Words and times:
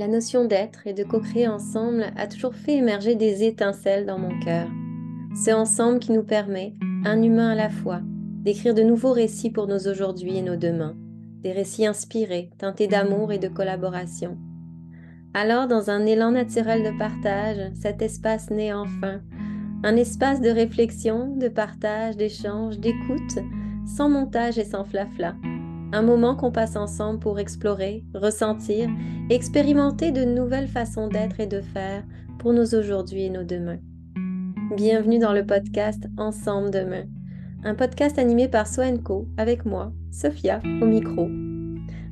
La 0.00 0.08
notion 0.08 0.46
d'être 0.46 0.86
et 0.86 0.94
de 0.94 1.04
co-créer 1.04 1.46
ensemble 1.46 2.06
a 2.16 2.26
toujours 2.26 2.54
fait 2.54 2.76
émerger 2.76 3.16
des 3.16 3.44
étincelles 3.44 4.06
dans 4.06 4.18
mon 4.18 4.40
cœur. 4.40 4.66
C'est 5.34 5.52
ensemble 5.52 5.98
qui 5.98 6.12
nous 6.12 6.22
permet, 6.22 6.72
un 7.04 7.22
humain 7.22 7.50
à 7.50 7.54
la 7.54 7.68
fois, 7.68 8.00
d'écrire 8.42 8.72
de 8.72 8.80
nouveaux 8.80 9.12
récits 9.12 9.50
pour 9.50 9.66
nos 9.66 9.88
aujourd'hui 9.88 10.38
et 10.38 10.42
nos 10.42 10.56
demain, 10.56 10.96
des 11.42 11.52
récits 11.52 11.84
inspirés, 11.84 12.48
teintés 12.56 12.86
d'amour 12.86 13.30
et 13.30 13.36
de 13.36 13.48
collaboration. 13.48 14.38
Alors, 15.34 15.68
dans 15.68 15.90
un 15.90 16.06
élan 16.06 16.30
naturel 16.30 16.82
de 16.82 16.98
partage, 16.98 17.70
cet 17.74 18.00
espace 18.00 18.48
naît 18.48 18.72
enfin, 18.72 19.20
un 19.84 19.96
espace 19.96 20.40
de 20.40 20.48
réflexion, 20.48 21.36
de 21.36 21.48
partage, 21.48 22.16
d'échange, 22.16 22.78
d'écoute, 22.78 23.38
sans 23.84 24.08
montage 24.08 24.58
et 24.58 24.64
sans 24.64 24.86
flafla. 24.86 25.34
Un 25.92 26.02
moment 26.02 26.36
qu'on 26.36 26.52
passe 26.52 26.76
ensemble 26.76 27.18
pour 27.18 27.40
explorer, 27.40 28.04
ressentir 28.14 28.88
expérimenter 29.28 30.12
de 30.12 30.24
nouvelles 30.24 30.68
façons 30.68 31.08
d'être 31.08 31.40
et 31.40 31.48
de 31.48 31.60
faire 31.60 32.04
pour 32.38 32.52
nos 32.52 32.74
aujourd'hui 32.76 33.24
et 33.24 33.30
nos 33.30 33.42
demain. 33.42 33.78
Bienvenue 34.76 35.18
dans 35.18 35.32
le 35.32 35.44
podcast 35.44 36.06
Ensemble 36.16 36.70
demain, 36.70 37.06
un 37.64 37.74
podcast 37.74 38.20
animé 38.20 38.46
par 38.46 38.68
Soenco 38.68 39.26
avec 39.36 39.64
moi, 39.64 39.92
Sophia, 40.12 40.60
au 40.80 40.86
micro. 40.86 41.26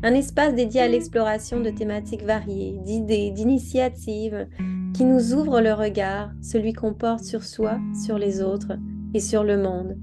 Un 0.02 0.14
espace 0.14 0.56
dédié 0.56 0.80
à 0.80 0.88
l'exploration 0.88 1.60
de 1.60 1.70
thématiques 1.70 2.24
variées, 2.24 2.80
d'idées, 2.84 3.30
d'initiatives 3.30 4.48
qui 4.92 5.04
nous 5.04 5.34
ouvrent 5.34 5.60
le 5.60 5.72
regard, 5.72 6.32
celui 6.42 6.72
qu'on 6.72 6.94
porte 6.94 7.22
sur 7.22 7.44
soi, 7.44 7.78
sur 8.04 8.18
les 8.18 8.42
autres 8.42 8.72
et 9.14 9.20
sur 9.20 9.44
le 9.44 9.56
monde. 9.56 9.96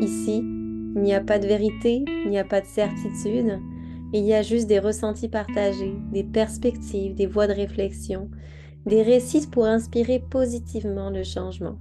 Ici, 0.00 0.42
il 0.94 1.02
n'y 1.02 1.14
a 1.14 1.20
pas 1.20 1.38
de 1.38 1.46
vérité, 1.46 2.04
il 2.24 2.30
n'y 2.30 2.38
a 2.38 2.44
pas 2.44 2.60
de 2.60 2.66
certitude, 2.66 3.58
il 4.12 4.24
y 4.24 4.34
a 4.34 4.42
juste 4.42 4.66
des 4.66 4.80
ressentis 4.80 5.28
partagés, 5.28 5.94
des 6.12 6.24
perspectives, 6.24 7.14
des 7.14 7.26
voies 7.26 7.46
de 7.46 7.52
réflexion, 7.52 8.28
des 8.86 9.02
récits 9.02 9.46
pour 9.46 9.66
inspirer 9.66 10.18
positivement 10.30 11.10
le 11.10 11.22
changement. 11.22 11.78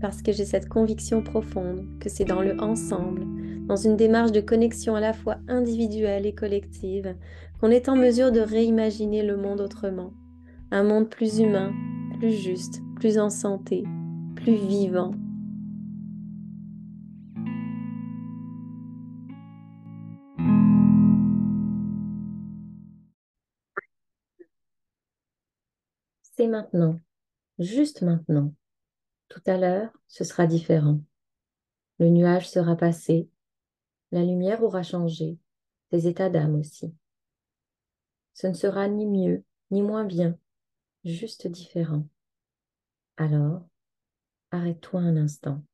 Parce 0.00 0.22
que 0.22 0.32
j'ai 0.32 0.44
cette 0.44 0.68
conviction 0.68 1.22
profonde 1.22 1.86
que 2.00 2.08
c'est 2.08 2.24
dans 2.24 2.42
le 2.42 2.60
ensemble, 2.60 3.24
dans 3.66 3.76
une 3.76 3.96
démarche 3.96 4.32
de 4.32 4.40
connexion 4.40 4.94
à 4.96 5.00
la 5.00 5.12
fois 5.12 5.36
individuelle 5.48 6.26
et 6.26 6.34
collective, 6.34 7.14
qu'on 7.60 7.70
est 7.70 7.88
en 7.88 7.96
mesure 7.96 8.32
de 8.32 8.40
réimaginer 8.40 9.22
le 9.22 9.36
monde 9.36 9.60
autrement. 9.60 10.12
Un 10.70 10.82
monde 10.82 11.08
plus 11.08 11.38
humain, 11.38 11.72
plus 12.18 12.32
juste, 12.32 12.80
plus 12.96 13.18
en 13.18 13.30
santé, 13.30 13.84
plus 14.36 14.54
vivant, 14.54 15.12
c'est 26.38 26.46
maintenant, 26.46 27.00
juste 27.58 28.02
maintenant. 28.02 28.54
Tout 29.26 29.42
à 29.46 29.56
l'heure, 29.56 29.90
ce 30.06 30.22
sera 30.22 30.46
différent. 30.46 31.00
Le 31.98 32.10
nuage 32.10 32.48
sera 32.48 32.76
passé, 32.76 33.28
la 34.12 34.22
lumière 34.22 34.62
aura 34.62 34.84
changé, 34.84 35.36
tes 35.90 36.06
états 36.06 36.30
d'âme 36.30 36.54
aussi. 36.54 36.94
Ce 38.34 38.46
ne 38.46 38.52
sera 38.52 38.86
ni 38.86 39.04
mieux, 39.04 39.42
ni 39.72 39.82
moins 39.82 40.04
bien, 40.04 40.38
juste 41.04 41.48
différent. 41.48 42.06
Alors, 43.16 43.66
arrête-toi 44.52 45.00
un 45.00 45.16
instant. 45.16 45.64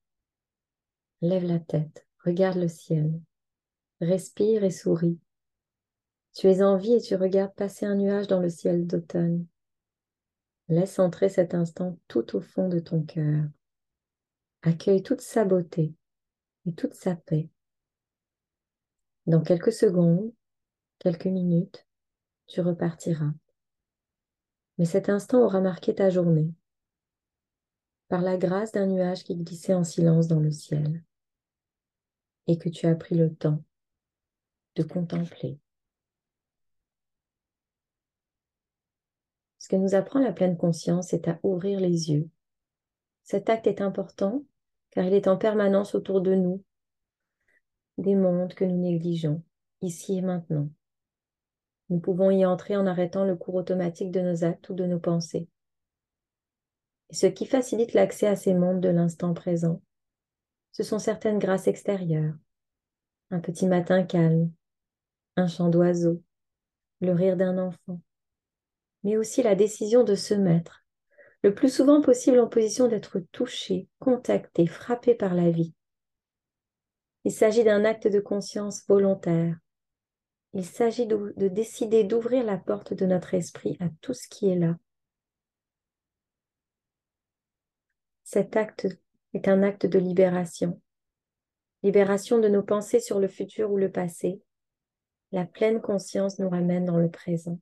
Lève 1.20 1.44
la 1.44 1.58
tête, 1.58 2.06
regarde 2.24 2.56
le 2.56 2.68
ciel, 2.68 3.20
respire 4.00 4.64
et 4.64 4.70
souris. 4.70 5.18
Tu 6.32 6.46
es 6.46 6.62
en 6.62 6.78
vie 6.78 6.94
et 6.94 7.02
tu 7.02 7.16
regardes 7.16 7.54
passer 7.54 7.84
un 7.84 7.96
nuage 7.96 8.28
dans 8.28 8.40
le 8.40 8.48
ciel 8.48 8.86
d'automne. 8.86 9.46
Laisse 10.69 10.98
entrer 10.98 11.29
cet 11.29 11.55
instant 11.55 11.98
tout 12.08 12.36
au 12.36 12.41
fond 12.41 12.69
de 12.69 12.79
ton 12.79 13.02
cœur. 13.02 13.45
Accueille 14.63 15.02
toute 15.02 15.20
sa 15.20 15.45
beauté 15.45 15.95
et 16.67 16.73
toute 16.73 16.95
sa 16.95 17.17
paix. 17.17 17.51
Dans 19.27 19.42
quelques 19.42 19.73
secondes, 19.73 20.33
quelques 20.98 21.27
minutes, 21.27 21.86
tu 22.47 22.61
repartiras. 22.61 23.33
Mais 24.79 24.86
cet 24.86 25.08
instant 25.08 25.42
aura 25.42 25.61
marqué 25.61 25.95
ta 25.95 26.11
journée 26.11 26.52
par 28.08 28.23
la 28.23 28.36
grâce 28.36 28.73
d'un 28.73 28.86
nuage 28.86 29.25
qui 29.25 29.36
glissait 29.36 29.75
en 29.75 29.85
silence 29.85 30.29
dans 30.29 30.41
le 30.41 30.51
ciel 30.51 31.02
et 32.46 32.58
que 32.58 32.69
tu 32.69 32.86
as 32.86 32.95
pris 32.95 33.14
le 33.14 33.35
temps 33.35 33.63
de 34.77 34.83
contempler. 34.83 35.58
Ce 39.64 39.69
que 39.70 39.77
nous 39.77 39.95
apprend 39.95 40.20
la 40.20 40.30
pleine 40.30 40.58
conscience, 40.58 41.08
c'est 41.08 41.27
à 41.27 41.41
ouvrir 41.42 41.80
les 41.80 42.11
yeux. 42.11 42.29
Cet 43.23 43.48
acte 43.48 43.67
est 43.67 43.80
important 43.80 44.45
car 44.91 45.07
il 45.07 45.14
est 45.14 45.27
en 45.27 45.39
permanence 45.39 45.95
autour 45.95 46.20
de 46.20 46.35
nous, 46.35 46.63
des 47.97 48.14
mondes 48.14 48.52
que 48.52 48.67
nous 48.67 48.77
négligeons, 48.77 49.42
ici 49.80 50.19
et 50.19 50.20
maintenant. 50.20 50.69
Nous 51.89 51.98
pouvons 51.98 52.30
y 52.30 52.45
entrer 52.45 52.77
en 52.77 52.86
arrêtant 52.86 53.25
le 53.25 53.36
cours 53.36 53.55
automatique 53.55 54.11
de 54.11 54.20
nos 54.20 54.45
actes 54.45 54.69
ou 54.69 54.75
de 54.75 54.85
nos 54.85 55.01
pensées. 55.01 55.48
Ce 57.11 57.27
qui 57.27 57.46
facilite 57.46 57.95
l'accès 57.95 58.27
à 58.27 58.36
ces 58.36 58.52
mondes 58.52 58.83
de 58.83 58.91
l'instant 58.91 59.33
présent, 59.33 59.81
ce 60.73 60.83
sont 60.83 60.98
certaines 60.98 61.39
grâces 61.39 61.69
extérieures. 61.69 62.35
Un 63.31 63.41
petit 63.41 63.67
matin 63.67 64.02
calme, 64.02 64.52
un 65.36 65.46
chant 65.46 65.70
d'oiseau, 65.70 66.23
le 67.01 67.13
rire 67.13 67.39
d'un 67.39 67.57
enfant, 67.57 68.02
mais 69.04 69.16
aussi 69.18 69.42
la 69.42 69.54
décision 69.54 70.02
de 70.02 70.14
se 70.14 70.34
mettre, 70.34 70.84
le 71.42 71.54
plus 71.54 71.68
souvent 71.72 72.00
possible 72.00 72.40
en 72.40 72.48
position 72.48 72.88
d'être 72.88 73.20
touché, 73.30 73.86
contacté, 73.98 74.66
frappé 74.66 75.14
par 75.14 75.34
la 75.34 75.50
vie. 75.50 75.74
Il 77.24 77.32
s'agit 77.32 77.64
d'un 77.64 77.84
acte 77.84 78.08
de 78.08 78.18
conscience 78.18 78.86
volontaire. 78.88 79.56
Il 80.54 80.64
s'agit 80.64 81.06
de, 81.06 81.34
de 81.36 81.48
décider 81.48 82.04
d'ouvrir 82.04 82.44
la 82.44 82.56
porte 82.56 82.94
de 82.94 83.04
notre 83.04 83.34
esprit 83.34 83.76
à 83.80 83.88
tout 84.00 84.14
ce 84.14 84.26
qui 84.26 84.48
est 84.48 84.56
là. 84.56 84.76
Cet 88.24 88.56
acte 88.56 88.88
est 89.34 89.48
un 89.48 89.62
acte 89.62 89.84
de 89.84 89.98
libération. 89.98 90.80
Libération 91.82 92.38
de 92.38 92.48
nos 92.48 92.62
pensées 92.62 93.00
sur 93.00 93.20
le 93.20 93.28
futur 93.28 93.70
ou 93.70 93.76
le 93.76 93.92
passé. 93.92 94.40
La 95.30 95.44
pleine 95.44 95.82
conscience 95.82 96.38
nous 96.38 96.48
ramène 96.48 96.86
dans 96.86 96.96
le 96.96 97.10
présent 97.10 97.58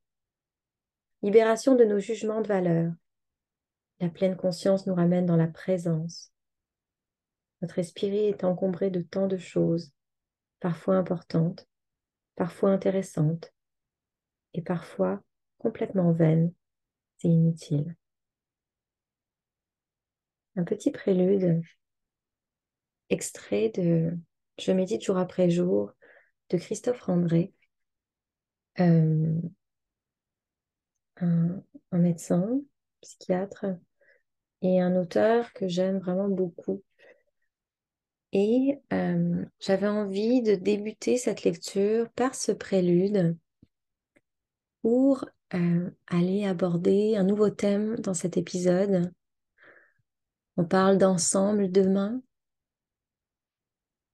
libération 1.23 1.75
de 1.75 1.85
nos 1.85 1.99
jugements 1.99 2.41
de 2.41 2.49
valeur. 2.49 2.93
La 4.01 4.09
pleine 4.09 4.37
conscience 4.37 4.87
nous 4.87 4.95
ramène 4.95 5.27
dans 5.27 5.37
la 5.37 5.47
présence. 5.47 6.33
Notre 7.61 7.79
esprit 7.79 8.17
est 8.17 8.43
encombré 8.43 8.91
de 8.91 9.01
tant 9.01 9.29
de 9.29 9.37
choses, 9.37 9.93
parfois 10.59 10.97
importantes, 10.97 11.69
parfois 12.35 12.71
intéressantes, 12.71 13.53
et 14.55 14.63
parfois 14.63 15.23
complètement 15.59 16.13
vaines 16.13 16.53
et 17.23 17.29
inutiles. 17.29 17.97
Un 20.57 20.65
petit 20.65 20.91
prélude, 20.91 21.63
extrait 23.09 23.71
de 23.71 24.19
Je 24.59 24.73
médite 24.73 25.03
jour 25.03 25.17
après 25.17 25.49
jour 25.49 25.93
de 26.51 26.59
Christophe 26.59 27.01
Randré. 27.03 27.53
Euh, 28.81 29.41
un, 31.21 31.63
médecin, 31.93 32.61
psychiatre 33.01 33.67
et 34.63 34.81
un 34.81 34.97
auteur 34.97 35.53
que 35.53 35.69
j'aime 35.69 35.99
vraiment 35.99 36.29
beaucoup. 36.29 36.83
Et 38.33 38.81
euh, 38.93 39.45
j'avais 39.61 39.89
envie 39.89 40.43
de 40.43 40.55
débuter 40.55 41.19
cette 41.19 41.45
lecture 41.45 42.11
par 42.13 42.35
ce 42.35 42.53
prélude 42.53 43.37
pour 44.81 45.27
euh, 45.55 45.91
aller 46.07 46.47
aborder 46.47 47.17
un 47.17 47.25
nouveau 47.25 47.51
thème 47.51 47.97
dans 47.97 48.15
cet 48.15 48.37
épisode. 48.37 49.13
On 50.57 50.65
parle 50.65 50.97
d'ensemble 50.97 51.71
demain 51.71 52.23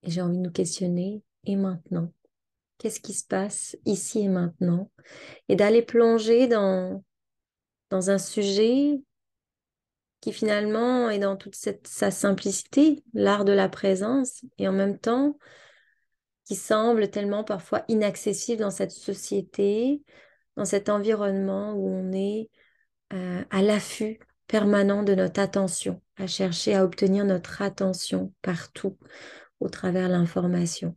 et 0.02 0.11
j'ai 0.11 0.20
envie 0.20 0.38
de 0.38 0.43
nous 0.43 0.50
questionner 0.50 1.22
et 1.44 1.56
maintenant 1.56 2.12
qu'est-ce 2.78 3.00
qui 3.00 3.12
se 3.12 3.26
passe 3.26 3.76
ici 3.84 4.20
et 4.20 4.28
maintenant, 4.28 4.90
et 5.48 5.56
d'aller 5.56 5.82
plonger 5.82 6.46
dans, 6.46 7.04
dans 7.90 8.10
un 8.10 8.19
sujet 8.19 9.00
qui 10.20 10.32
finalement 10.32 11.10
est 11.10 11.19
dans 11.19 11.36
toute 11.36 11.54
sa 11.54 12.10
simplicité, 12.10 13.02
l'art 13.14 13.44
de 13.44 13.52
la 13.52 13.69
présence, 13.69 14.44
et 14.58 14.66
en 14.69 14.72
même 14.72 14.98
temps 14.98 15.38
qui 16.44 16.56
semble 16.56 17.10
tellement 17.10 17.44
parfois 17.44 17.84
inaccessible 17.88 18.62
dans 18.62 18.70
cette 18.70 18.90
société, 18.90 20.02
dans 20.56 20.64
cet 20.64 20.88
environnement 20.88 21.74
où 21.74 21.88
on 21.88 22.10
est 22.12 22.48
euh, 23.12 23.44
à 23.50 23.60
l'affût 23.60 24.19
permanent 24.46 25.02
de 25.02 25.14
notre 25.14 25.40
attention, 25.40 26.00
à 26.16 26.26
chercher 26.26 26.74
à 26.74 26.84
obtenir 26.84 27.26
notre 27.26 27.60
attention 27.60 28.32
partout, 28.40 28.96
au 29.60 29.69
travers 29.69 30.08
l'information, 30.08 30.96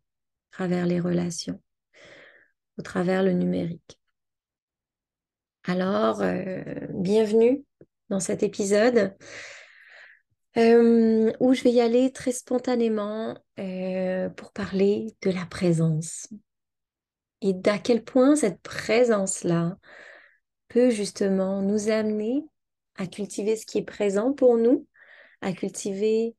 à 0.52 0.56
travers 0.56 0.86
les 0.86 1.02
relations 1.02 1.62
au 2.82 2.84
travers 2.84 3.22
le 3.22 3.34
numérique. 3.34 4.00
Alors, 5.66 6.24
euh, 6.24 6.64
bienvenue 6.90 7.64
dans 8.10 8.20
cet 8.20 8.42
épisode 8.42 9.16
euh, 10.58 11.32
où 11.40 11.54
je 11.54 11.64
vais 11.64 11.74
y 11.74 11.80
aller 11.80 12.12
très 12.12 12.32
spontanément 12.32 13.38
euh, 13.60 14.30
pour 14.30 14.52
parler 14.52 15.16
de 15.22 15.30
la 15.30 15.46
présence 15.46 16.28
et 17.42 17.54
d'à 17.54 17.78
quel 17.78 18.04
point 18.04 18.36
cette 18.36 18.64
présence-là 18.64 19.78
peut 20.68 20.90
justement 20.90 21.62
nous 21.62 21.92
amener 21.92 22.44
à 22.96 23.06
cultiver 23.06 23.58
ce 23.58 23.68
qui 23.68 23.78
est 23.78 23.86
présent 23.86 24.34
pour 24.34 24.58
nous, 24.58 24.88
à 25.42 25.54
cultiver 25.54 26.36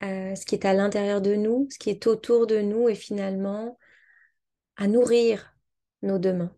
ce 0.00 0.46
qui 0.46 0.54
est 0.54 0.64
à 0.64 0.72
l'intérieur 0.72 1.20
de 1.20 1.34
nous, 1.34 1.68
ce 1.70 1.78
qui 1.78 1.90
est 1.90 2.06
autour 2.06 2.46
de 2.46 2.60
nous 2.60 2.88
et 2.88 2.94
finalement 2.94 3.76
à 4.80 4.88
nourrir 4.88 5.54
nos 6.02 6.18
demain 6.18 6.50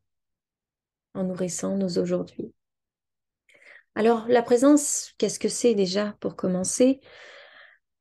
en 1.12 1.24
nourrissant 1.24 1.76
nos 1.76 1.98
aujourd'hui. 1.98 2.54
Alors, 3.94 4.26
la 4.28 4.42
présence, 4.42 5.12
qu'est-ce 5.18 5.38
que 5.38 5.48
c'est 5.48 5.74
déjà 5.74 6.16
pour 6.20 6.36
commencer? 6.36 7.00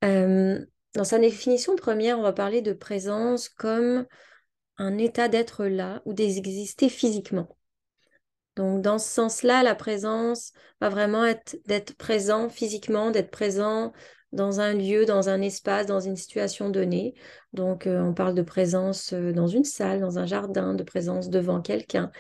Euh, 0.06 0.64
Dans 0.94 1.04
sa 1.04 1.20
définition 1.20 1.76
première, 1.76 2.20
on 2.20 2.22
va 2.22 2.34
parler 2.34 2.62
de 2.62 2.72
présence 2.72 3.50
comme 3.50 4.06
un 4.78 4.98
état 4.98 5.28
d'être 5.28 5.66
là 5.66 6.02
ou 6.06 6.14
d'exister 6.14 6.88
physiquement. 6.88 7.58
Donc, 8.56 8.82
dans 8.82 9.00
ce 9.00 9.10
sens-là, 9.10 9.64
la 9.64 9.76
présence 9.76 10.54
va 10.80 10.90
vraiment 10.90 11.26
être 11.26 11.58
d'être 11.66 11.96
présent 11.96 12.48
physiquement, 12.48 13.10
d'être 13.10 13.32
présent 13.32 13.92
dans 14.32 14.60
un 14.60 14.74
lieu, 14.74 15.06
dans 15.06 15.30
un 15.30 15.42
espace, 15.42 15.86
dans 15.88 16.00
une 16.00 16.16
situation 16.16 16.70
donnée. 16.70 17.14
Donc, 17.54 17.88
euh, 17.88 18.02
on 18.02 18.14
parle 18.14 18.36
de 18.36 18.42
présence 18.42 19.14
euh, 19.14 19.34
dans 19.34 19.48
une 19.48 19.64
salle, 19.64 20.00
dans 20.00 20.20
un 20.20 20.26
jardin, 20.26 20.74
de 20.74 20.84
présence 20.84 21.30
devant 21.30 21.62
quelqu'un. 21.62 22.12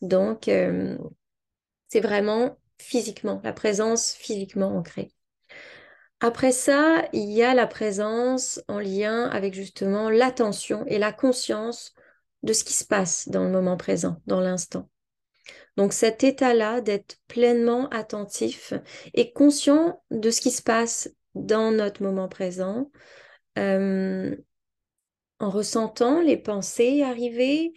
Donc, 0.00 0.48
euh, 0.48 0.96
c'est 1.88 2.00
vraiment 2.00 2.58
physiquement, 2.78 3.40
la 3.44 3.52
présence 3.52 4.12
physiquement 4.12 4.76
ancrée. 4.76 5.10
Après 6.20 6.52
ça, 6.52 7.04
il 7.12 7.30
y 7.30 7.42
a 7.42 7.54
la 7.54 7.66
présence 7.66 8.60
en 8.68 8.80
lien 8.80 9.28
avec 9.28 9.54
justement 9.54 10.10
l'attention 10.10 10.84
et 10.86 10.98
la 10.98 11.12
conscience 11.12 11.92
de 12.42 12.52
ce 12.52 12.64
qui 12.64 12.72
se 12.72 12.84
passe 12.84 13.28
dans 13.28 13.44
le 13.44 13.50
moment 13.50 13.76
présent, 13.76 14.16
dans 14.26 14.40
l'instant. 14.40 14.88
Donc 15.76 15.92
cet 15.92 16.24
état-là 16.24 16.80
d'être 16.80 17.18
pleinement 17.28 17.88
attentif 17.90 18.72
et 19.14 19.32
conscient 19.32 20.02
de 20.10 20.30
ce 20.30 20.40
qui 20.40 20.50
se 20.50 20.62
passe 20.62 21.08
dans 21.38 21.70
notre 21.70 22.02
moment 22.02 22.28
présent, 22.28 22.90
euh, 23.58 24.36
en 25.40 25.50
ressentant 25.50 26.20
les 26.20 26.36
pensées 26.36 27.02
arriver, 27.02 27.72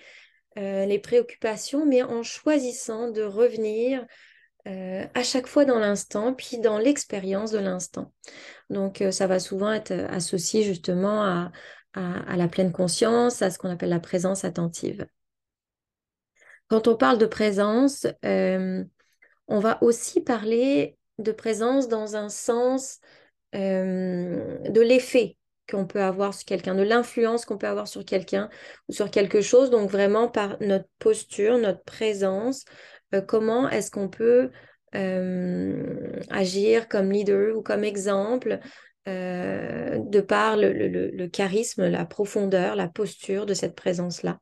euh, 0.57 0.85
les 0.85 0.99
préoccupations, 0.99 1.85
mais 1.85 2.03
en 2.03 2.23
choisissant 2.23 3.09
de 3.09 3.21
revenir 3.21 4.05
euh, 4.67 5.05
à 5.13 5.23
chaque 5.23 5.47
fois 5.47 5.65
dans 5.65 5.79
l'instant, 5.79 6.33
puis 6.33 6.59
dans 6.59 6.77
l'expérience 6.77 7.51
de 7.51 7.59
l'instant. 7.59 8.11
Donc, 8.69 9.03
ça 9.11 9.27
va 9.27 9.39
souvent 9.39 9.71
être 9.71 9.91
associé 9.91 10.63
justement 10.63 11.23
à, 11.23 11.51
la 11.93 12.47
pleine 12.47 12.71
conscience, 12.71 13.41
à 13.41 13.49
ce 13.49 13.57
qu'on 13.57 13.69
appelle 13.69 13.89
la 13.89 13.99
présence 13.99 14.45
attentive. 14.45 15.05
Quand 16.67 16.87
on 16.87 16.95
parle 16.95 17.17
de 17.17 17.25
présence, 17.25 18.07
on 18.23 19.59
va 19.59 19.83
aussi 19.83 20.21
parler 20.21 20.97
de 21.19 21.31
présence 21.31 21.87
dans 21.87 22.15
un 22.15 22.29
sens 22.29 22.99
de 23.53 24.81
l'effet 24.81 25.37
qu'on 25.71 25.85
peut 25.85 26.01
avoir 26.01 26.33
sur 26.33 26.45
quelqu'un, 26.45 26.75
de 26.75 26.83
l'influence 26.83 27.45
qu'on 27.45 27.57
peut 27.57 27.67
avoir 27.67 27.87
sur 27.87 28.05
quelqu'un 28.05 28.49
ou 28.89 28.93
sur 28.93 29.09
quelque 29.09 29.41
chose. 29.41 29.69
Donc 29.69 29.89
vraiment 29.89 30.27
par 30.27 30.57
notre 30.61 30.87
posture, 30.99 31.57
notre 31.57 31.83
présence, 31.83 32.65
euh, 33.13 33.21
comment 33.21 33.69
est-ce 33.69 33.89
qu'on 33.89 34.09
peut 34.09 34.51
euh, 34.95 36.11
agir 36.29 36.87
comme 36.87 37.11
leader 37.11 37.57
ou 37.57 37.61
comme 37.61 37.83
exemple 37.83 38.59
euh, 39.07 39.97
de 39.97 40.21
par 40.21 40.57
le, 40.57 41.27
charisme, 41.27 41.87
la 41.87 42.05
profondeur, 42.05 42.75
la 42.75 42.87
posture 42.87 43.45
de 43.45 43.53
cette 43.53 43.75
présence-là. 43.75 44.39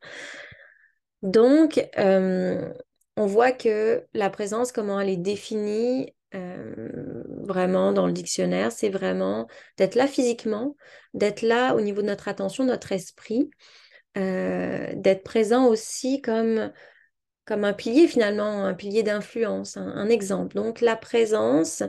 Donc, 1.21 1.81
on 1.97 3.25
voit 3.25 3.51
que 3.51 4.05
la 4.13 4.29
présence, 4.29 4.71
comment 4.71 4.99
elle 4.99 5.09
est 5.09 5.17
définie, 5.17 6.13
euh, 6.35 7.23
vraiment 7.43 7.91
dans 7.91 8.05
le 8.05 8.13
dictionnaire, 8.13 8.71
c'est 8.71 8.89
vraiment 8.89 9.47
d'être 9.77 9.95
là 9.95 10.07
physiquement, 10.07 10.75
d'être 11.13 11.41
là 11.41 11.73
au 11.75 11.81
niveau 11.81 12.01
de 12.01 12.07
notre 12.07 12.27
attention, 12.27 12.63
notre 12.65 12.91
esprit, 12.91 13.49
euh, 14.17 14.93
d'être 14.95 15.23
présent 15.23 15.65
aussi 15.65 16.21
comme, 16.21 16.71
comme 17.45 17.63
un 17.63 17.73
pilier 17.73 18.07
finalement, 18.07 18.65
un 18.65 18.75
pilier 18.75 19.01
d'influence, 19.01 19.77
un, 19.77 20.09
exemple. 20.09 20.55
Donc 20.55 20.81
la 20.81 20.95
présence, 20.95 21.81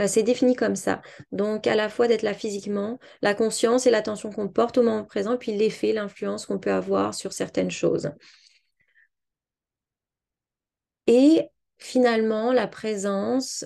euh, 0.00 0.06
c'est 0.06 0.22
défini 0.22 0.56
comme 0.56 0.76
ça. 0.76 1.02
Donc 1.30 1.66
à 1.66 1.74
la 1.74 1.88
fois 1.90 2.08
d'être 2.08 2.22
là 2.22 2.34
physiquement, 2.34 2.98
la 3.20 3.34
conscience 3.34 3.86
et 3.86 3.90
l'attention 3.90 4.30
qu'on 4.30 4.48
porte 4.48 4.78
au 4.78 4.82
moment 4.82 5.04
présent, 5.04 5.36
puis 5.36 5.52
l'effet, 5.52 5.92
l'influence 5.92 6.46
qu'on 6.46 6.58
peut 6.58 6.72
avoir 6.72 7.14
sur 7.14 7.32
certaines 7.34 7.70
choses. 7.70 8.10
Et 11.06 11.48
finalement, 11.78 12.52
la 12.52 12.66
présence, 12.66 13.64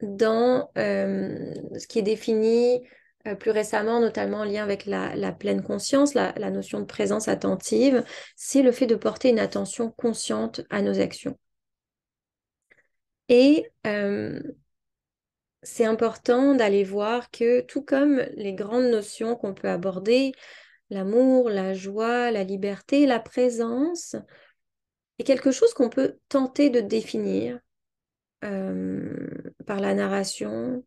dans 0.00 0.70
euh, 0.78 1.54
ce 1.78 1.86
qui 1.86 1.98
est 1.98 2.02
défini 2.02 2.80
euh, 3.26 3.34
plus 3.34 3.50
récemment, 3.50 4.00
notamment 4.00 4.38
en 4.38 4.44
lien 4.44 4.62
avec 4.62 4.86
la, 4.86 5.32
pleine 5.32 5.62
conscience, 5.62 6.14
la, 6.14 6.32
notion 6.50 6.80
de 6.80 6.84
présence 6.84 7.28
attentive, 7.28 8.04
c'est 8.36 8.62
le 8.62 8.72
fait 8.72 8.86
de 8.86 8.94
porter 8.94 9.30
une 9.30 9.38
attention 9.38 9.90
consciente 9.90 10.60
à 10.70 10.82
nos 10.82 11.00
actions. 11.00 11.36
Et 13.28 13.70
euh, 13.86 14.40
c'est 15.62 15.84
important 15.84 16.54
d'aller 16.54 16.84
voir 16.84 17.30
que 17.30 17.60
tout 17.60 17.82
comme 17.82 18.24
les 18.36 18.54
grandes 18.54 18.90
notions 18.90 19.36
qu'on 19.36 19.54
peut 19.54 19.68
aborder, 19.68 20.32
l'amour, 20.90 21.50
la 21.50 21.74
joie, 21.74 22.30
la 22.30 22.44
liberté, 22.44 23.06
la 23.06 23.20
présence, 23.20 24.16
est 25.18 25.24
quelque 25.24 25.50
chose 25.50 25.74
qu'on 25.74 25.90
peut 25.90 26.18
tenter 26.28 26.70
de 26.70 26.80
définir 26.80 27.58
euh, 28.44 29.26
par 29.66 29.80
la 29.80 29.94
narration, 29.94 30.84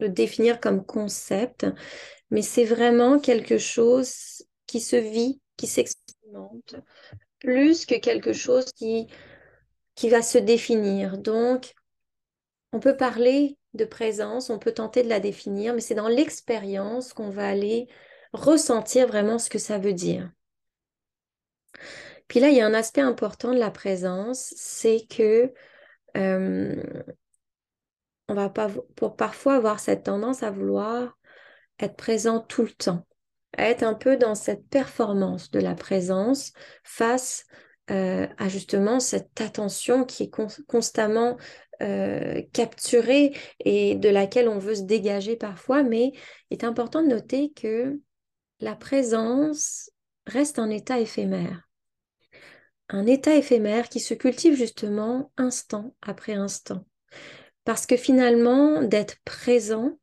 le 0.00 0.08
définir 0.08 0.60
comme 0.60 0.84
concept, 0.84 1.66
mais 2.30 2.42
c'est 2.42 2.64
vraiment 2.64 3.18
quelque 3.18 3.58
chose 3.58 4.44
qui 4.66 4.80
se 4.80 4.96
vit, 4.96 5.40
qui 5.56 5.66
s'expérimente, 5.66 6.76
plus 7.38 7.86
que 7.86 7.98
quelque 7.98 8.32
chose 8.32 8.66
qui, 8.72 9.06
qui 9.94 10.08
va 10.08 10.22
se 10.22 10.38
définir. 10.38 11.18
Donc, 11.18 11.74
on 12.72 12.80
peut 12.80 12.96
parler 12.96 13.56
de 13.74 13.84
présence, 13.84 14.50
on 14.50 14.58
peut 14.58 14.72
tenter 14.72 15.02
de 15.02 15.08
la 15.08 15.20
définir, 15.20 15.74
mais 15.74 15.80
c'est 15.80 15.94
dans 15.94 16.08
l'expérience 16.08 17.12
qu'on 17.12 17.30
va 17.30 17.48
aller 17.48 17.88
ressentir 18.32 19.06
vraiment 19.06 19.38
ce 19.38 19.50
que 19.50 19.58
ça 19.58 19.78
veut 19.78 19.92
dire. 19.92 20.30
Puis 22.28 22.40
là, 22.40 22.48
il 22.48 22.56
y 22.56 22.60
a 22.60 22.66
un 22.66 22.74
aspect 22.74 23.00
important 23.00 23.52
de 23.52 23.58
la 23.58 23.70
présence, 23.70 24.52
c'est 24.56 25.06
que 25.08 25.52
on 28.28 28.34
va 28.34 28.48
pas 28.48 28.68
pour 28.96 29.16
parfois 29.16 29.54
avoir 29.54 29.80
cette 29.80 30.04
tendance 30.04 30.42
à 30.42 30.50
vouloir 30.50 31.16
être 31.78 31.96
présent 31.96 32.40
tout 32.40 32.62
le 32.62 32.72
temps, 32.72 33.06
à 33.56 33.68
être 33.68 33.82
un 33.82 33.94
peu 33.94 34.16
dans 34.16 34.34
cette 34.34 34.66
performance 34.68 35.50
de 35.50 35.60
la 35.60 35.74
présence 35.74 36.52
face 36.84 37.44
euh, 37.90 38.26
à 38.38 38.48
justement 38.48 38.98
cette 38.98 39.40
attention 39.40 40.04
qui 40.04 40.24
est 40.24 40.34
constamment 40.66 41.36
euh, 41.82 42.42
capturée 42.52 43.32
et 43.60 43.94
de 43.94 44.08
laquelle 44.08 44.48
on 44.48 44.58
veut 44.58 44.74
se 44.74 44.82
dégager 44.82 45.36
parfois, 45.36 45.82
mais 45.82 46.12
il 46.50 46.58
est 46.58 46.64
important 46.64 47.02
de 47.02 47.08
noter 47.08 47.52
que 47.52 48.00
la 48.60 48.74
présence 48.74 49.90
reste 50.26 50.58
un 50.58 50.70
état 50.70 50.98
éphémère 50.98 51.65
un 52.88 53.06
état 53.06 53.34
éphémère 53.34 53.88
qui 53.88 54.00
se 54.00 54.14
cultive 54.14 54.54
justement 54.54 55.32
instant 55.36 55.94
après 56.02 56.34
instant. 56.34 56.84
Parce 57.64 57.86
que 57.86 57.96
finalement, 57.96 58.82
d'être 58.82 59.16
présent, 59.24 59.98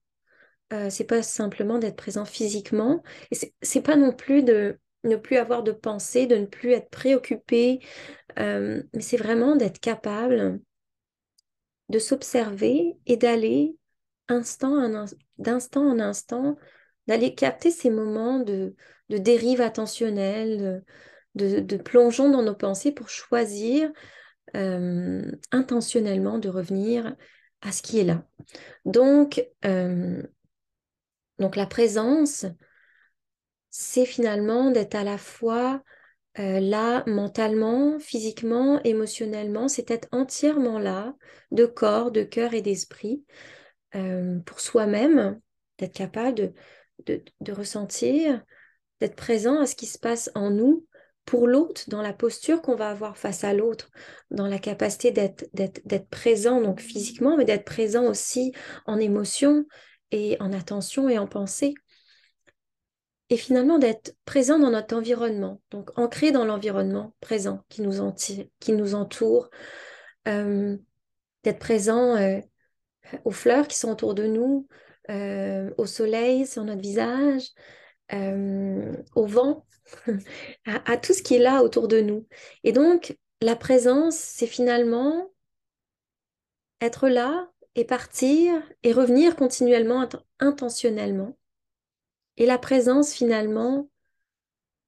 euh, 0.74 0.90
c'est 0.90 1.06
pas 1.06 1.24
simplement 1.24 1.80
d'être 1.80 1.96
présent 1.96 2.26
physiquement, 2.26 3.04
et 3.32 3.38
c'est 3.62 3.82
pas 3.82 3.96
non 3.96 4.12
plus 4.12 4.44
de 4.44 4.80
ne 5.04 5.16
plus 5.16 5.38
avoir 5.38 5.64
de 5.64 5.72
pensée, 5.72 6.28
de 6.28 6.36
ne 6.36 6.46
plus 6.46 6.72
être 6.72 6.90
préoccupé, 6.90 7.80
euh, 8.40 8.82
mais 8.94 9.02
c'est 9.02 9.18
vraiment 9.18 9.56
d'être 9.56 9.80
capable 9.80 10.60
de 11.90 12.00
s'observer 12.00 12.98
et 13.06 13.18
d'aller 13.18 13.76
instant 14.30 15.06
d'instant 15.38 15.86
en 15.86 16.00
instant, 16.00 16.58
d'aller 17.08 17.36
capter 17.36 17.72
ces 17.72 17.90
moments 17.90 18.40
de, 18.40 18.76
de 19.10 19.18
dérive 19.18 19.62
attentionnelle, 19.62 20.58
de, 20.58 20.84
plongeons 21.84 22.30
dans 22.30 22.44
nos 22.44 22.56
pensées 22.56 22.92
pour 22.92 23.10
choisir 23.10 23.92
euh, 24.56 25.32
intentionnellement 25.52 26.38
de 26.38 26.50
revenir 26.50 27.16
à 27.62 27.72
ce 27.72 27.82
qui 27.82 28.00
est 28.00 28.04
là. 28.04 28.26
Donc, 28.86 29.46
euh, 29.66 30.22
donc 31.40 31.56
la 31.56 31.66
présence, 31.66 32.46
c'est 33.70 34.06
finalement 34.06 34.72
d'être 34.72 34.96
à 34.96 35.04
la 35.04 35.18
fois 35.18 35.84
là 36.36 37.04
mentalement, 37.06 38.00
physiquement, 38.00 38.82
émotionnellement, 38.84 39.68
c'est 39.68 39.92
être 39.92 40.08
entièrement 40.12 40.80
là, 40.80 41.14
de 41.52 41.68
corps, 41.68 42.10
de 42.10 42.24
cœur 42.24 42.56
et 42.56 42.64
d'esprit, 42.64 43.24
pour 43.92 44.60
soi-même, 44.60 45.40
d'être 45.78 45.94
capable 45.94 46.36
de, 46.36 46.54
de, 47.06 47.52
ressentir, 47.52 48.44
d'être 49.00 49.16
présent 49.16 49.60
à 49.60 49.66
ce 49.66 49.76
qui 49.76 49.86
se 49.86 50.00
passe 50.00 50.32
en 50.36 50.50
nous, 50.50 50.86
pour 51.26 51.48
l'autre, 51.48 51.84
dans 51.88 52.02
la 52.02 52.14
posture 52.14 52.62
qu'on 52.62 52.76
va 52.76 52.90
avoir 52.90 53.18
face 53.18 53.44
à 53.44 53.54
l'autre, 53.54 53.90
dans 54.32 54.48
la 54.48 54.60
capacité 54.60 55.12
d'être 55.12 56.10
présent, 56.10 56.62
donc 56.62 56.80
physiquement, 56.82 57.38
mais 57.38 57.46
d'être 57.46 57.66
présent 57.66 58.06
aussi 58.06 58.52
en 58.86 59.00
émotion 59.00 59.66
et 60.12 60.38
en 60.40 60.52
attention 60.52 61.10
et 61.10 61.18
en 61.18 61.28
pensée. 61.28 61.74
Et 63.30 63.38
finalement, 63.38 63.80
d'être 63.80 64.16
présent 64.26 64.60
dans 64.60 64.70
notre 64.70 64.96
environnement, 64.96 65.62
donc 65.72 65.98
ancré 65.98 66.32
dans 66.32 66.46
l'environnement 66.46 67.16
présent 67.20 67.64
qui 67.70 67.82
nous, 67.82 68.14
qui 68.60 68.74
nous 68.74 68.96
entoure, 68.96 69.50
euh, 70.28 70.78
d'être 71.44 71.60
présent 71.60 72.16
euh, 72.16 72.40
aux 73.24 73.32
fleurs 73.32 73.68
qui 73.68 73.78
sont 73.78 73.90
autour 73.90 74.14
de 74.14 74.26
nous, 74.26 74.68
euh, 75.10 75.74
au 75.78 75.86
soleil 75.86 76.46
sur 76.46 76.64
notre 76.64 76.82
visage, 76.82 77.50
au 78.12 79.26
vent 79.26 79.66
à, 80.66 80.98
tout 80.98 81.14
ce 81.14 81.22
qui 81.22 81.36
est 81.36 81.40
là 81.40 81.64
autour 81.64 81.88
de 81.88 82.02
nous. 82.02 82.28
Et 82.64 82.72
donc, 82.72 83.18
la 83.42 83.56
présence, 83.56 84.16
c'est 84.16 84.48
finalement 84.48 85.32
être 86.82 87.10
là 87.10 87.50
et 87.76 87.86
partir 87.86 88.62
et 88.84 88.94
revenir 88.94 89.36
continuellement, 89.36 90.08
intentionnellement. 90.40 91.38
Et 92.38 92.46
la 92.46 92.58
présence, 92.58 93.14
finalement, 93.14 93.90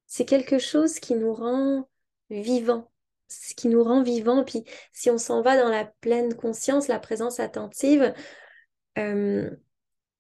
c'est 0.08 0.26
quelque 0.26 0.60
chose 0.60 1.00
qui 1.00 1.16
nous 1.16 1.34
rend 1.34 1.90
vivants, 2.30 2.92
ce 3.28 3.54
qui 3.56 3.68
nous 3.68 3.84
rend 3.84 4.04
vivants. 4.04 4.44
Puis 4.44 4.64
si 4.94 5.10
on 5.10 5.18
s'en 5.18 5.42
va 5.42 5.58
dans 5.62 5.70
la 5.70 5.86
pleine 5.86 6.36
conscience, 6.36 6.88
la 6.88 7.00
présence 7.00 7.40
attentive, 7.40 8.14
euh, 8.98 9.50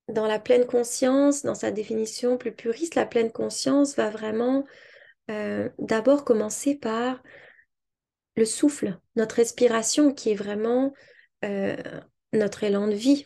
dans 0.07 0.27
la 0.27 0.39
pleine 0.39 0.65
conscience, 0.65 1.43
dans 1.43 1.55
sa 1.55 1.71
définition 1.71 2.37
plus 2.37 2.53
puriste, 2.53 2.95
la 2.95 3.05
pleine 3.05 3.31
conscience 3.31 3.95
va 3.95 4.09
vraiment 4.09 4.65
euh, 5.31 5.69
d'abord 5.79 6.23
commencer 6.25 6.75
par 6.75 7.21
le 8.35 8.45
souffle, 8.45 8.99
notre 9.15 9.35
respiration 9.35 10.13
qui 10.13 10.31
est 10.31 10.35
vraiment 10.35 10.93
euh, 11.43 11.75
notre 12.33 12.63
élan 12.63 12.87
de 12.87 12.93
vie. 12.93 13.25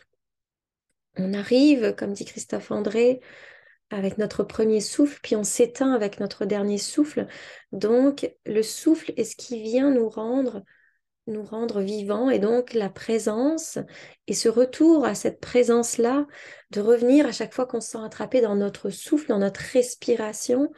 On 1.16 1.34
arrive, 1.34 1.94
comme 1.96 2.12
dit 2.12 2.24
Christophe 2.24 2.70
André, 2.70 3.20
avec 3.90 4.18
notre 4.18 4.44
premier 4.44 4.80
souffle, 4.80 5.18
puis 5.22 5.34
on 5.34 5.42
s'éteint 5.42 5.92
avec 5.92 6.20
notre 6.20 6.44
dernier 6.44 6.78
souffle. 6.78 7.26
Donc 7.72 8.32
le 8.46 8.62
souffle 8.62 9.12
est 9.16 9.24
ce 9.24 9.36
qui 9.36 9.62
vient 9.62 9.90
nous 9.90 10.08
rendre 10.08 10.62
nous 11.26 11.42
rendre 11.42 11.80
vivants 11.80 12.30
et 12.30 12.38
donc 12.38 12.74
la 12.74 12.88
présence 12.88 13.78
et 14.26 14.34
ce 14.34 14.48
retour 14.48 15.04
à 15.04 15.14
cette 15.14 15.40
présence-là, 15.40 16.26
de 16.70 16.80
revenir 16.80 17.26
à 17.26 17.32
chaque 17.32 17.54
fois 17.54 17.66
qu'on 17.66 17.80
se 17.80 17.90
sent 17.90 18.04
attrapé 18.04 18.40
dans 18.40 18.56
notre 18.56 18.90
souffle, 18.90 19.28
dans 19.28 19.38
notre 19.38 19.60
respiration, 19.60 20.70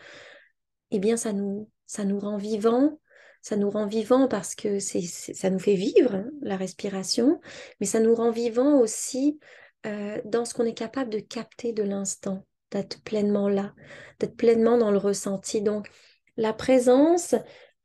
eh 0.91 0.99
bien 0.99 1.17
ça 1.17 1.33
nous, 1.33 1.71
ça 1.87 2.05
nous 2.05 2.19
rend 2.19 2.37
vivants, 2.37 2.99
ça 3.41 3.57
nous 3.57 3.71
rend 3.71 3.87
vivants 3.87 4.29
parce 4.29 4.55
que 4.55 4.79
c'est, 4.79 5.03
ça 5.03 5.51
nous 5.51 5.59
fait 5.59 5.75
vivre 5.75 6.15
hein, 6.15 6.31
la 6.43 6.57
respiration, 6.57 7.41
mais 7.81 7.87
ça 7.87 8.01
nous 8.01 8.15
rend 8.15 8.31
vivants 8.31 8.79
aussi 8.79 9.39
euh, 9.87 10.21
dans 10.25 10.45
ce 10.45 10.55
qu'on 10.55 10.65
est 10.65 10.75
capable 10.75 11.11
de 11.11 11.19
capter 11.19 11.73
de 11.73 11.83
l'instant, 11.83 12.47
d'être 12.71 13.03
pleinement 13.03 13.49
là, 13.49 13.75
d'être 14.21 14.37
pleinement 14.37 14.79
dans 14.79 14.93
le 14.93 14.99
ressenti. 14.99 15.61
Donc 15.61 15.89
la 16.37 16.53
présence, 16.53 17.35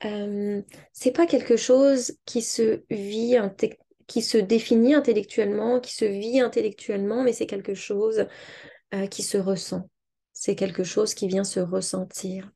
euh, 0.05 0.61
c'est 0.93 1.11
pas 1.11 1.25
quelque 1.25 1.57
chose 1.57 2.17
qui 2.25 2.41
se 2.41 2.83
vit, 2.89 3.37
qui 4.05 4.21
se 4.21 4.37
définit 4.37 4.93
intellectuellement, 4.93 5.79
qui 5.79 5.93
se 5.93 6.05
vit 6.05 6.39
intellectuellement, 6.39 7.23
mais 7.23 7.33
c'est 7.33 7.47
quelque 7.47 7.73
chose 7.73 8.27
euh, 8.93 9.07
qui 9.07 9.23
se 9.23 9.37
ressent. 9.37 9.89
C'est 10.33 10.55
quelque 10.55 10.83
chose 10.83 11.13
qui 11.13 11.27
vient 11.27 11.43
se 11.43 11.59
ressentir. 11.59 12.51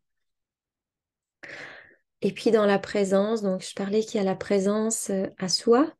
Et 2.21 2.31
puis 2.31 2.51
dans 2.51 2.67
la 2.67 2.77
présence, 2.77 3.41
donc 3.41 3.63
je 3.63 3.73
parlais 3.73 4.01
qu'il 4.01 4.19
y 4.19 4.21
a 4.21 4.25
la 4.25 4.35
présence 4.35 5.09
euh, 5.09 5.27
à 5.39 5.49
soi, 5.49 5.91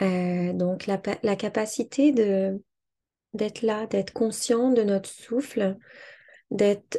donc 0.00 0.86
la, 0.86 1.00
la 1.22 1.36
capacité 1.36 2.12
de 2.12 2.60
d'être 3.32 3.62
là, 3.62 3.86
d'être 3.86 4.12
conscient 4.12 4.70
de 4.70 4.82
notre 4.82 5.08
souffle, 5.08 5.76
d'être 6.50 6.98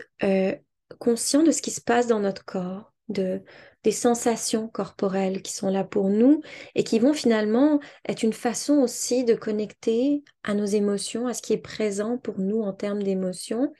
conscient 0.99 1.43
de 1.43 1.51
ce 1.51 1.61
qui 1.61 1.71
se 1.71 1.81
passe 1.81 2.07
dans 2.07 2.19
notre 2.19 2.45
corps, 2.45 2.93
de, 3.09 3.41
des 3.83 3.91
sensations 3.91 4.67
corporelles 4.67 5.41
qui 5.41 5.53
sont 5.53 5.69
là 5.69 5.83
pour 5.83 6.09
nous 6.09 6.41
et 6.73 6.83
qui 6.83 6.99
vont 6.99 7.13
finalement 7.13 7.79
être 8.07 8.23
une 8.23 8.33
façon 8.33 8.77
aussi 8.77 9.23
de 9.23 9.35
connecter 9.35 10.23
à 10.43 10.53
nos 10.53 10.65
émotions, 10.65 11.27
à 11.27 11.33
ce 11.33 11.41
qui 11.41 11.53
est 11.53 11.57
présent 11.57 12.17
pour 12.17 12.39
nous 12.39 12.61
en 12.61 12.73
termes 12.73 13.03
d'émotions. 13.03 13.71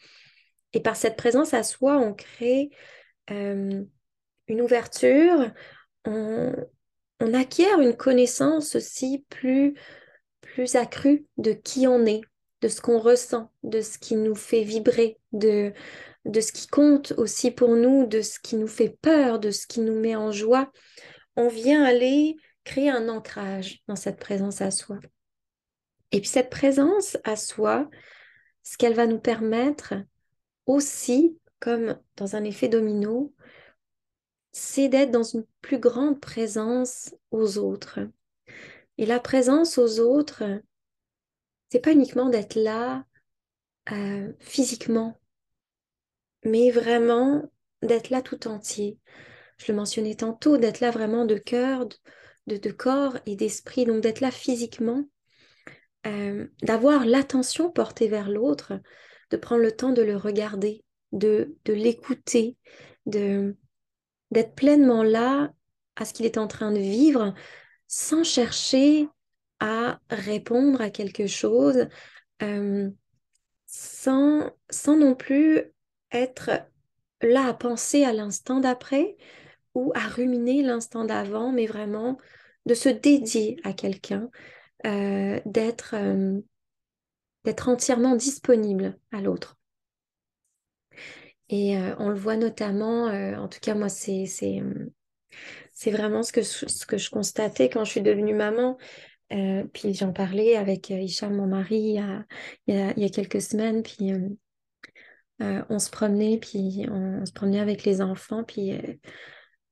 Et 0.74 0.80
par 0.80 0.96
cette 0.96 1.18
présence 1.18 1.54
à 1.54 1.64
soi, 1.64 1.98
on 1.98 2.14
crée 2.14 2.70
euh, 3.32 3.84
une 4.48 4.62
ouverture, 4.62 5.52
on, 6.06 6.54
on, 7.20 7.34
acquiert 7.34 7.80
une 7.80 7.96
connaissance 7.96 8.76
aussi 8.76 9.26
plus, 9.30 9.74
plus 10.42 10.76
accrue 10.76 11.26
de 11.38 11.54
qui 11.54 11.88
on 11.88 12.06
est, 12.06 12.22
de 12.62 12.68
ce 12.68 12.82
qu'on 12.82 13.00
ressent, 13.00 13.52
de 13.64 13.82
ce 13.82 13.98
qui 13.98 14.16
nous 14.16 14.36
fait 14.36 14.64
vibrer, 14.64 15.18
de, 15.32 15.74
de 16.26 16.42
ce 16.42 16.52
qui 16.52 16.68
compte 16.68 17.14
aussi 17.18 17.52
pour 17.52 17.76
nous, 17.76 18.06
de 18.06 18.22
ce 18.22 18.40
qui 18.40 18.56
nous 18.56 18.68
fait 18.68 18.98
peur, 19.02 19.40
de 19.40 19.52
ce 19.52 19.68
qui 19.68 19.80
nous 19.80 19.98
met 19.98 20.16
en 20.16 20.32
joie, 20.32 20.72
on 21.36 21.48
vient 21.48 21.84
aller 21.84 22.36
créer 22.64 22.90
un 22.90 23.10
ancrage 23.10 23.82
dans 23.88 23.96
cette 23.96 24.20
présence 24.20 24.62
à 24.62 24.72
soi. 24.72 25.00
Et 26.12 26.20
puis 26.20 26.30
cette 26.30 26.50
présence 26.50 27.18
à 27.24 27.36
soi, 27.36 27.90
ce 28.64 28.78
qu'elle 28.78 28.96
va 28.96 29.06
nous 29.06 29.20
permettre 29.20 29.94
aussi, 30.66 31.38
comme 31.60 32.00
dans 32.16 32.36
un 32.36 32.44
effet 32.44 32.70
domino, 32.70 33.34
c'est 34.52 34.90
d'être 34.90 35.12
dans 35.12 35.24
une 35.24 35.46
plus 35.62 35.80
grande 35.80 36.20
présence 36.20 37.14
aux 37.30 37.58
autres. 37.58 38.00
Et 38.98 39.06
la 39.06 39.20
présence 39.20 39.78
aux 39.78 40.00
autres, 40.00 40.44
c'est 41.70 41.82
pas 41.82 41.92
uniquement 41.92 42.30
d'être 42.30 42.56
là 42.56 43.06
euh, 43.92 44.32
physiquement 44.40 45.20
mais 46.46 46.72
vraiment 46.72 47.44
d'être 47.82 48.10
là 48.10 48.22
tout 48.22 48.48
entier. 48.48 48.98
Je 49.58 49.72
le 49.72 49.78
mentionnais 49.78 50.16
tantôt, 50.16 50.58
d'être 50.58 50.80
là 50.80 50.92
vraiment 50.92 51.26
de 51.26 51.36
cœur, 51.36 51.88
de, 52.48 52.58
de 52.58 52.72
corps 52.72 53.18
et 53.26 53.36
d'esprit, 53.36 53.86
donc 53.86 54.02
d'être 54.02 54.22
là 54.22 54.32
physiquement, 54.32 55.04
euh, 56.08 56.48
d'avoir 56.62 57.06
l'attention 57.06 57.72
portée 57.72 58.08
vers 58.08 58.30
l'autre, 58.30 58.74
de 59.32 59.38
prendre 59.38 59.62
le 59.62 59.72
temps 59.72 59.92
de 59.92 60.02
le 60.02 60.16
regarder, 60.16 60.84
de, 61.12 61.56
de 61.66 61.74
l'écouter, 61.74 62.58
d'être 63.06 64.56
pleinement 64.56 65.04
là 65.04 65.52
à 65.96 66.06
ce 66.06 66.14
qu'il 66.14 66.26
est 66.26 66.38
en 66.38 66.48
train 66.48 66.72
de 66.72 66.80
vivre 66.80 67.34
sans 67.88 68.24
chercher 68.24 69.08
à 69.60 70.00
répondre 70.10 70.82
à 70.82 70.90
quelque 70.90 71.28
chose, 71.28 71.88
euh, 72.42 72.90
sans, 73.66 74.52
sans 74.70 74.98
non 74.98 75.16
plus 75.16 75.64
être 76.16 76.52
là 77.22 77.48
à 77.48 77.54
penser 77.54 78.04
à 78.04 78.14
l'instant 78.14 78.60
d'après 78.60 79.18
ou 79.74 79.92
à 79.96 80.08
ruminer 80.08 80.64
l'instant 80.64 81.06
d'avant, 81.06 81.52
mais 81.52 81.66
vraiment 81.66 82.18
de 82.66 82.74
se 82.74 82.90
dédier 82.90 83.58
à 83.64 83.74
quelqu'un, 83.74 84.30
euh, 84.86 85.40
d'être 85.46 85.96
euh, 85.96 86.42
entièrement 87.68 88.16
disponible 88.16 88.98
à 89.12 89.22
l'autre. 89.22 89.58
Et 91.50 91.78
euh, 91.78 91.96
on 92.00 92.10
le 92.10 92.16
voit 92.16 92.38
notamment, 92.38 93.06
en 93.06 93.48
tout 93.48 93.60
cas 93.62 93.76
moi 93.76 93.90
c'est 93.90 94.26
c'est 94.26 95.92
vraiment 95.92 96.24
ce 96.24 96.32
que, 96.32 96.42
ce 96.42 96.86
que 96.86 96.98
je 96.98 97.10
constatais 97.12 97.70
quand 97.70 97.84
je 97.84 97.92
suis 97.92 98.02
devenue 98.02 98.34
maman. 98.34 98.78
puis 99.74 99.94
j'en 99.94 100.12
parlais 100.14 100.56
avec 100.56 100.90
Hicham, 100.90 101.36
mon 101.36 101.46
mari, 101.46 101.78
il 101.78 101.94
y 101.94 102.00
a, 102.00 102.26
il 102.68 103.04
y 103.04 103.06
a 103.06 103.10
quelques 103.10 103.42
semaines. 103.42 103.84
Puis 103.84 104.12
euh, 105.42 105.64
on 105.70 105.80
se 105.80 105.90
promenait, 105.90 106.38
puis 106.38 106.86
on, 106.90 107.26
se 107.26 107.34
promenait 107.34 107.60
avec 107.60 107.84
les 107.84 108.02
enfants, 108.02 108.44
puis 108.44 108.74
euh, 108.74 108.94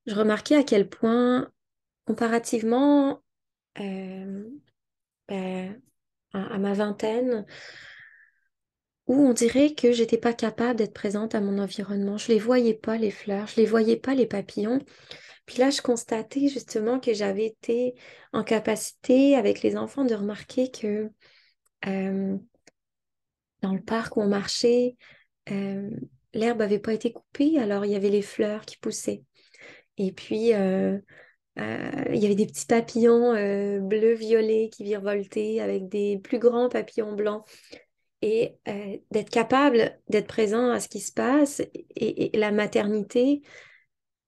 je 0.06 0.16
remarquais 0.16 0.56
à 0.56 0.64
quel 0.64 0.90
point, 0.90 1.50
comparativement 2.06 3.24
euh, 3.80 4.44
ben, 5.30 5.82
à, 6.34 6.58
ma 6.58 6.74
vingtaine, 6.74 7.46
où 9.08 9.16
on 9.16 9.34
dirait 9.34 9.74
que 9.74 9.92
j'étais 9.92 10.18
pas 10.18 10.34
capable 10.34 10.80
d'être 10.80 10.94
présente 10.94 11.36
à 11.36 11.42
mon 11.42 11.58
environnement. 11.60 12.18
Je 12.18 12.32
les 12.32 12.40
voyais 12.40 12.74
pas 12.74 12.98
les 12.98 13.12
fleurs, 13.12 13.48
je 13.48 13.58
les 13.58 13.66
voyais 13.66 13.98
pas 13.98 14.16
les 14.16 14.28
papillons. 14.28 14.80
Puis 15.46 15.60
là, 15.60 15.70
je 15.70 15.82
constatais 15.82 16.48
justement 16.48 17.00
que 17.00 17.14
j'avais 17.14 17.46
été 17.46 17.96
en 18.34 18.44
capacité 18.44 19.36
avec 19.36 19.62
les 19.62 19.76
enfants 19.78 20.06
de 20.06 20.16
remarquer 20.16 20.72
que 20.72 21.10
dans 23.64 23.74
le 23.74 23.82
parc 23.82 24.18
où 24.18 24.22
on 24.22 24.28
marchait, 24.28 24.96
euh, 25.52 25.90
l'herbe 26.34 26.60
n'avait 26.60 26.80
pas 26.80 26.94
été 26.94 27.12
coupée, 27.12 27.60
alors 27.60 27.86
il 27.86 27.92
y 27.92 27.96
avait 27.96 28.10
les 28.10 28.22
fleurs 28.22 28.66
qui 28.66 28.78
poussaient. 28.78 29.24
Et 29.98 30.12
puis, 30.12 30.54
euh, 30.54 30.98
euh, 31.60 32.04
il 32.10 32.18
y 32.18 32.26
avait 32.26 32.36
des 32.36 32.48
petits 32.48 32.66
papillons 32.66 33.34
bleus, 33.82 34.14
violets 34.14 34.70
qui 34.72 34.84
virevoltaient 34.84 35.60
avec 35.60 35.88
des 35.90 36.18
plus 36.20 36.40
grands 36.40 36.70
papillons 36.70 37.14
blancs. 37.14 37.46
Et 38.26 38.58
d'être 39.12 39.30
capable 39.30 40.00
d'être 40.08 40.28
présent 40.28 40.72
à 40.72 40.80
ce 40.80 40.88
qui 40.88 41.02
se 41.02 41.12
passe 41.12 41.62
et, 41.98 42.32
la 42.34 42.54
maternité, 42.54 43.42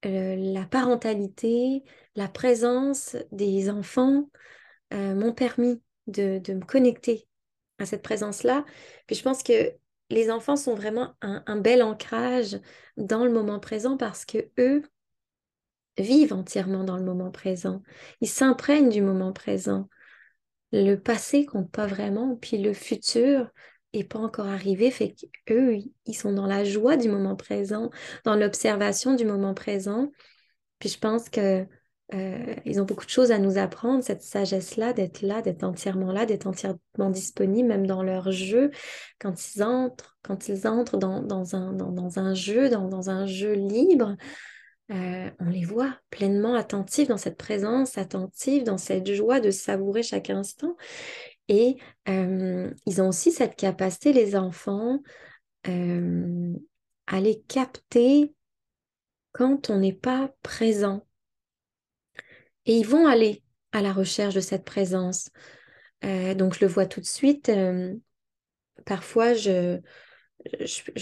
la 0.03 0.65
parentalité, 0.65 1.81
la 2.17 2.27
présence 2.27 3.15
des 3.31 3.69
enfants 3.69 4.29
m'ont 4.91 5.31
permis 5.31 5.81
de, 6.07 6.41
me 6.53 6.65
connecter 6.65 7.25
à 7.79 7.85
cette 7.85 8.01
présence-là. 8.01 8.65
Puis 9.07 9.15
je 9.15 9.23
pense 9.23 9.43
que 9.43 9.73
les 10.09 10.29
enfants 10.29 10.55
sont 10.55 10.75
vraiment 10.75 11.13
un, 11.21 11.57
bel 11.57 11.81
ancrage 11.81 12.59
dans 12.97 13.25
le 13.25 13.31
moment 13.31 13.59
présent 13.59 13.97
parce 13.97 14.25
que 14.25 14.49
eux 14.59 14.83
vivent 15.97 16.33
entièrement 16.33 16.83
dans 16.83 16.97
le 16.97 17.03
moment 17.03 17.31
présent. 17.31 17.81
Ils 18.21 18.29
s'imprègnent 18.29 18.89
du 18.89 19.01
moment 19.01 19.33
présent. 19.33 19.89
Le 20.71 20.95
passé 20.95 21.45
compte 21.45 21.71
pas 21.71 21.87
vraiment, 21.87 22.35
puis 22.35 22.57
le 22.57 22.73
futur 22.73 23.49
est 23.93 24.03
pas 24.03 24.19
encore 24.19 24.47
arrivé, 24.47 24.91
fait 24.91 25.15
qu'eux, 25.45 25.77
ils 26.05 26.13
sont 26.13 26.33
dans 26.33 26.47
la 26.47 26.65
joie 26.65 26.97
du 26.97 27.07
moment 27.07 27.35
présent, 27.35 27.89
dans 28.25 28.35
l'observation 28.35 29.15
du 29.15 29.25
moment 29.25 29.53
présent. 29.53 30.11
Puis 30.79 30.89
je 30.89 30.99
pense 30.99 31.29
que 31.29 31.65
euh, 32.13 32.53
ils 32.65 32.79
ont 32.79 32.85
beaucoup 32.85 33.05
de 33.05 33.09
choses 33.09 33.31
à 33.31 33.39
nous 33.39 33.57
apprendre, 33.57 34.03
cette 34.03 34.21
sagesse-là, 34.21 34.93
d'être 34.93 35.21
là, 35.21 35.41
d'être 35.41 35.63
entièrement 35.63 36.11
là, 36.11 36.25
d'être 36.25 36.45
entièrement 36.45 37.09
disponible, 37.09 37.67
même 37.67 37.87
dans 37.87 38.03
leur 38.03 38.31
jeu. 38.31 38.69
Quand 39.19 39.33
ils 39.55 39.63
entrent, 39.63 40.17
quand 40.21 40.47
ils 40.47 40.67
entrent 40.67 40.97
dans, 40.97 41.23
dans, 41.23 41.55
un, 41.55 41.73
dans, 41.73 42.19
un, 42.19 42.33
jeu, 42.35 42.69
dans, 42.69 43.09
un 43.09 43.25
jeu 43.25 43.53
libre, 43.53 44.15
euh, 44.91 45.31
on 45.39 45.49
les 45.49 45.65
voit 45.65 45.97
pleinement 46.11 46.53
attentifs 46.53 47.07
dans 47.07 47.17
cette 47.17 47.37
présence, 47.37 47.97
attentifs 47.97 48.63
dans 48.63 48.77
cette 48.77 49.11
joie 49.11 49.39
de 49.39 49.49
savourer 49.49 50.03
chaque 50.03 50.29
instant. 50.29 50.75
Et 51.47 51.77
euh, 52.07 52.71
ils 52.85 53.01
ont 53.01 53.09
aussi 53.09 53.31
cette 53.31 53.55
capacité, 53.55 54.13
les 54.13 54.35
enfants, 54.35 54.99
à 55.67 57.19
les 57.19 57.41
capter 57.47 58.31
quand 59.31 59.71
on 59.71 59.79
n'est 59.79 59.93
pas 59.93 60.29
présent 60.43 61.03
et 62.65 62.73
ils 62.73 62.87
vont 62.87 63.07
aller 63.07 63.43
à 63.71 63.81
la 63.81 63.93
recherche 63.93 64.35
de 64.35 64.39
cette 64.39 64.65
présence. 64.65 65.29
Euh, 66.03 66.33
donc 66.33 66.55
je 66.55 66.61
le 66.61 66.67
vois 66.67 66.85
tout 66.85 67.01
de 67.01 67.05
suite. 67.05 67.49
Euh, 67.49 67.93
parfois, 68.85 69.33
je, 69.33 69.79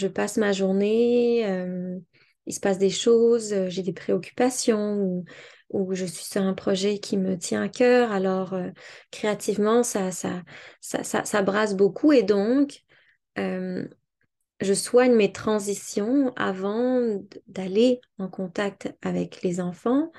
passe 0.08 0.38
ma 0.38 0.52
journée, 0.52 1.46
euh, 1.46 1.98
il 2.46 2.54
se 2.54 2.60
passe 2.60 2.78
des 2.78 2.90
choses, 2.90 3.54
j'ai 3.68 3.84
des 3.84 3.94
préoccupations 3.94 4.96
ou, 4.96 5.26
ou, 5.70 5.94
je 5.94 6.06
suis 6.06 6.26
sur 6.26 6.42
un 6.42 6.54
projet 6.54 7.00
qui 7.00 7.18
me 7.18 7.38
tient 7.38 7.64
à 7.64 7.70
cœur. 7.70 8.12
Alors 8.12 8.56
créativement, 9.12 9.84
ça, 9.84 10.12
ça, 10.12 10.44
ça, 10.82 11.04
ça, 11.04 11.26
ça 11.26 11.42
brasse 11.42 11.76
beaucoup 11.76 12.12
et 12.12 12.24
donc 12.24 12.84
je 13.36 14.74
soigne 14.74 15.14
mes 15.14 15.32
transitions 15.32 16.34
avant 16.36 17.20
d'aller 17.48 18.00
en 18.18 18.30
contact 18.30 18.94
avec 19.02 19.42
les 19.42 19.60
enfants. 19.60 20.12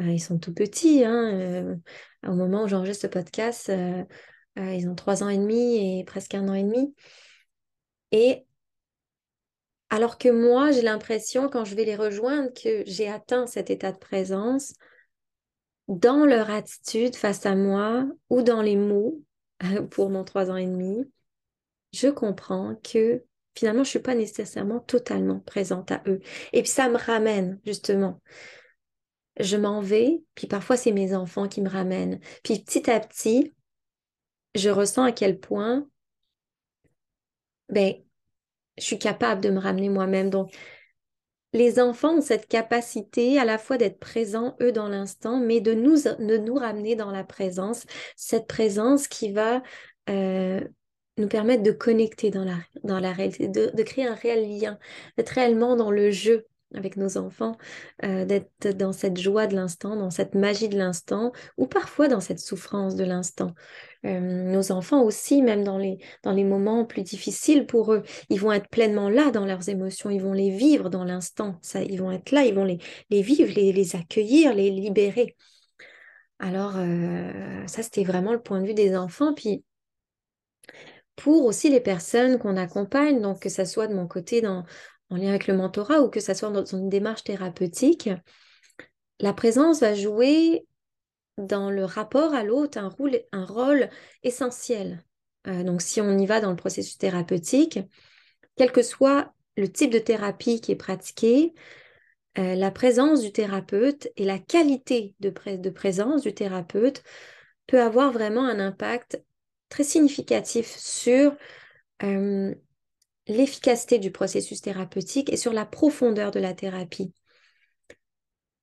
Euh, 0.00 0.12
ils 0.12 0.20
sont 0.20 0.38
tout 0.38 0.54
petits. 0.54 1.04
Hein, 1.04 1.32
euh, 1.34 1.76
au 2.26 2.34
moment 2.34 2.64
où 2.64 2.68
j'enregistre 2.68 3.02
ce 3.02 3.06
podcast, 3.06 3.68
euh, 3.70 4.04
ils 4.56 4.88
ont 4.88 4.94
trois 4.94 5.22
ans 5.22 5.28
et 5.28 5.38
demi 5.38 6.00
et 6.00 6.04
presque 6.04 6.34
un 6.34 6.48
an 6.48 6.54
et 6.54 6.64
demi. 6.64 6.94
Et 8.12 8.46
alors 9.90 10.18
que 10.18 10.28
moi, 10.28 10.70
j'ai 10.70 10.82
l'impression, 10.82 11.48
quand 11.48 11.64
je 11.64 11.74
vais 11.74 11.84
les 11.84 11.96
rejoindre, 11.96 12.52
que 12.52 12.82
j'ai 12.86 13.08
atteint 13.08 13.46
cet 13.46 13.70
état 13.70 13.92
de 13.92 13.98
présence 13.98 14.74
dans 15.88 16.24
leur 16.24 16.50
attitude 16.50 17.16
face 17.16 17.46
à 17.46 17.56
moi 17.56 18.06
ou 18.28 18.42
dans 18.42 18.62
les 18.62 18.76
mots 18.76 19.20
pour 19.90 20.10
mon 20.10 20.24
trois 20.24 20.50
ans 20.50 20.56
et 20.56 20.66
demi. 20.66 21.04
Je 21.92 22.08
comprends 22.08 22.76
que 22.84 23.24
finalement, 23.56 23.82
je 23.82 23.88
ne 23.88 23.90
suis 23.90 23.98
pas 23.98 24.14
nécessairement 24.14 24.78
totalement 24.78 25.40
présente 25.40 25.90
à 25.90 26.02
eux. 26.06 26.20
Et 26.52 26.62
puis 26.62 26.70
ça 26.70 26.88
me 26.88 26.96
ramène 26.96 27.58
justement 27.64 28.20
je 29.40 29.56
m'en 29.56 29.80
vais, 29.80 30.22
puis 30.34 30.46
parfois 30.46 30.76
c'est 30.76 30.92
mes 30.92 31.14
enfants 31.14 31.48
qui 31.48 31.62
me 31.62 31.68
ramènent. 31.68 32.20
Puis 32.44 32.60
petit 32.60 32.90
à 32.90 33.00
petit, 33.00 33.54
je 34.54 34.70
ressens 34.70 35.04
à 35.04 35.12
quel 35.12 35.38
point 35.40 35.86
ben, 37.68 37.94
je 38.78 38.84
suis 38.84 38.98
capable 38.98 39.40
de 39.40 39.50
me 39.50 39.60
ramener 39.60 39.88
moi-même. 39.88 40.30
Donc, 40.30 40.52
les 41.52 41.80
enfants 41.80 42.18
ont 42.18 42.20
cette 42.20 42.48
capacité 42.48 43.38
à 43.38 43.44
la 43.44 43.58
fois 43.58 43.76
d'être 43.76 43.98
présents, 43.98 44.56
eux, 44.60 44.72
dans 44.72 44.88
l'instant, 44.88 45.38
mais 45.40 45.60
de 45.60 45.74
nous, 45.74 46.54
ramener 46.54 46.96
dans 46.96 47.10
la 47.10 47.24
présence, 47.24 47.86
cette 48.16 48.46
présence 48.46 49.08
qui 49.08 49.32
va 49.32 49.62
euh, 50.08 50.60
nous 51.16 51.28
permettre 51.28 51.62
de 51.62 51.72
connecter 51.72 52.30
dans 52.30 52.44
la, 52.44 52.56
dans 52.84 53.00
la 53.00 53.12
réalité, 53.12 53.48
de 53.48 53.82
créer 53.82 54.06
un 54.06 54.14
réel 54.14 54.48
lien, 54.48 54.78
d'être 55.16 55.30
réellement 55.30 55.76
dans 55.76 55.90
le 55.90 56.10
jeu, 56.10 56.46
avec 56.74 56.96
nos 56.96 57.16
enfants, 57.18 57.56
euh, 58.04 58.24
d'être 58.24 58.68
dans 58.76 58.92
cette 58.92 59.18
joie 59.18 59.46
de 59.46 59.54
l'instant, 59.54 59.96
dans 59.96 60.10
cette 60.10 60.34
magie 60.34 60.68
de 60.68 60.78
l'instant, 60.78 61.32
ou 61.56 61.66
parfois 61.66 62.08
dans 62.08 62.20
cette 62.20 62.38
souffrance 62.38 62.94
de 62.96 63.04
l'instant. 63.04 63.54
Euh, 64.06 64.20
nos 64.20 64.72
enfants 64.72 65.02
aussi, 65.02 65.42
même 65.42 65.64
dans 65.64 65.78
les, 65.78 65.98
dans 66.22 66.32
les 66.32 66.44
moments 66.44 66.84
plus 66.84 67.02
difficiles 67.02 67.66
pour 67.66 67.92
eux, 67.92 68.02
ils 68.28 68.40
vont 68.40 68.52
être 68.52 68.68
pleinement 68.68 69.08
là 69.08 69.30
dans 69.30 69.44
leurs 69.44 69.68
émotions, 69.68 70.10
ils 70.10 70.22
vont 70.22 70.32
les 70.32 70.50
vivre 70.50 70.90
dans 70.90 71.04
l'instant, 71.04 71.58
ça, 71.60 71.82
ils 71.82 72.00
vont 72.00 72.12
être 72.12 72.30
là, 72.30 72.44
ils 72.44 72.54
vont 72.54 72.64
les, 72.64 72.78
les 73.10 73.22
vivre, 73.22 73.52
les, 73.54 73.72
les 73.72 73.96
accueillir, 73.96 74.54
les 74.54 74.70
libérer. 74.70 75.36
Alors, 76.38 76.74
euh, 76.76 77.66
ça, 77.66 77.82
c'était 77.82 78.04
vraiment 78.04 78.32
le 78.32 78.40
point 78.40 78.60
de 78.60 78.66
vue 78.66 78.74
des 78.74 78.96
enfants. 78.96 79.34
Puis, 79.34 79.62
pour 81.16 81.44
aussi 81.44 81.68
les 81.68 81.80
personnes 81.80 82.38
qu'on 82.38 82.56
accompagne, 82.56 83.20
donc 83.20 83.42
que 83.42 83.50
ce 83.50 83.66
soit 83.66 83.86
de 83.86 83.94
mon 83.94 84.08
côté 84.08 84.40
dans, 84.40 84.64
en 85.10 85.16
lien 85.16 85.28
avec 85.28 85.46
le 85.46 85.56
mentorat 85.56 86.00
ou 86.00 86.08
que 86.08 86.20
ça 86.20 86.34
soit 86.34 86.50
dans 86.50 86.64
une 86.64 86.88
démarche 86.88 87.24
thérapeutique, 87.24 88.08
la 89.20 89.32
présence 89.32 89.80
va 89.80 89.94
jouer 89.94 90.66
dans 91.36 91.70
le 91.70 91.84
rapport 91.84 92.34
à 92.34 92.44
l'autre 92.44 92.78
un 92.78 93.44
rôle, 93.44 93.88
essentiel. 94.22 95.04
Euh, 95.46 95.62
donc 95.62 95.82
si 95.82 96.00
on 96.00 96.18
y 96.18 96.26
va 96.26 96.40
dans 96.40 96.50
le 96.50 96.56
processus 96.56 96.98
thérapeutique, 96.98 97.80
quel 98.56 98.72
que 98.72 98.82
soit 98.82 99.32
le 99.56 99.70
type 99.70 99.90
de 99.90 99.98
thérapie 99.98 100.60
qui 100.60 100.72
est 100.72 100.76
pratiqué, 100.76 101.54
euh, 102.38 102.54
la 102.54 102.70
présence 102.70 103.22
du 103.22 103.32
thérapeute 103.32 104.08
et 104.16 104.24
la 104.24 104.38
qualité 104.38 105.14
de, 105.20 105.32
de, 105.56 105.70
présence 105.70 106.22
du 106.22 106.32
thérapeute 106.32 107.02
peut 107.66 107.80
avoir 107.80 108.12
vraiment 108.12 108.46
un 108.46 108.60
impact 108.60 109.22
très 109.68 109.84
significatif 109.84 110.66
sur 110.76 111.34
euh, 112.02 112.54
l'efficacité 113.30 113.98
du 113.98 114.10
processus 114.10 114.60
thérapeutique 114.60 115.32
et 115.32 115.36
sur 115.36 115.52
la 115.52 115.64
profondeur 115.64 116.30
de 116.30 116.40
la 116.40 116.54
thérapie. 116.54 117.12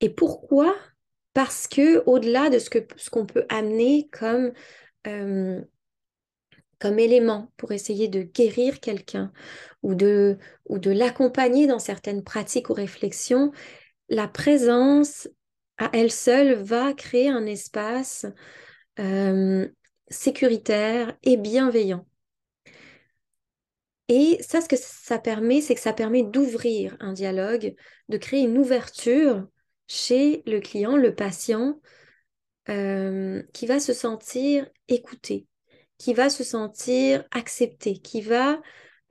Et 0.02 0.10
pourquoi? 0.10 0.76
Parce 1.34 1.68
que 1.68 2.04
au-delà 2.06 2.50
de 2.50 2.60
ce 2.60 3.10
qu'on 3.10 3.26
peut 3.26 3.46
amener 3.50 4.10
comme 4.12 4.52
euh, 5.08 5.62
comme 6.80 7.00
élément 7.00 7.52
pour 7.58 7.72
essayer 7.72 8.08
de 8.08 8.22
guérir 8.22 8.80
quelqu'un 8.80 9.32
ou 9.82 9.96
de 9.96 10.38
ou 10.66 10.80
de 10.80 10.92
l'accompagner 10.92 11.68
dans 11.68 11.80
certaines 11.80 12.24
pratiques 12.24 12.70
ou 12.70 12.74
réflexions, 12.74 13.52
la 14.10 14.28
présence 14.28 15.28
à 15.78 15.90
elle 15.94 16.12
seule 16.12 16.54
va 16.54 16.94
créer 16.94 17.30
un 17.30 17.46
espace 17.46 18.26
euh, 19.00 19.68
sécuritaire 20.10 21.16
et 21.24 21.38
bienveillant 21.38 22.07
et 24.10 24.38
ça, 24.42 24.62
ce 24.62 24.70
que 24.70 24.78
ça 24.78 25.20
permet, 25.20 25.62
c'est 25.62 25.76
que 25.76 25.82
ça 25.82 25.94
permet 25.94 26.24
d'ouvrir 26.24 26.96
un 27.00 27.14
dialogue, 27.14 27.76
de 28.10 28.18
créer 28.18 28.42
une 28.42 28.58
ouverture 28.58 29.46
chez 29.88 30.44
le 30.46 30.60
client, 30.60 30.96
le 30.96 31.14
patient, 31.14 31.80
euh, 32.70 33.44
qui 33.54 33.66
va 33.66 33.80
se 33.80 33.94
sentir 33.94 34.68
écouté, 34.90 35.48
qui 35.98 36.14
va 36.14 36.30
se 36.30 36.44
sentir 36.44 37.24
accepté, 37.32 37.98
qui 38.00 38.22
va 38.22 38.62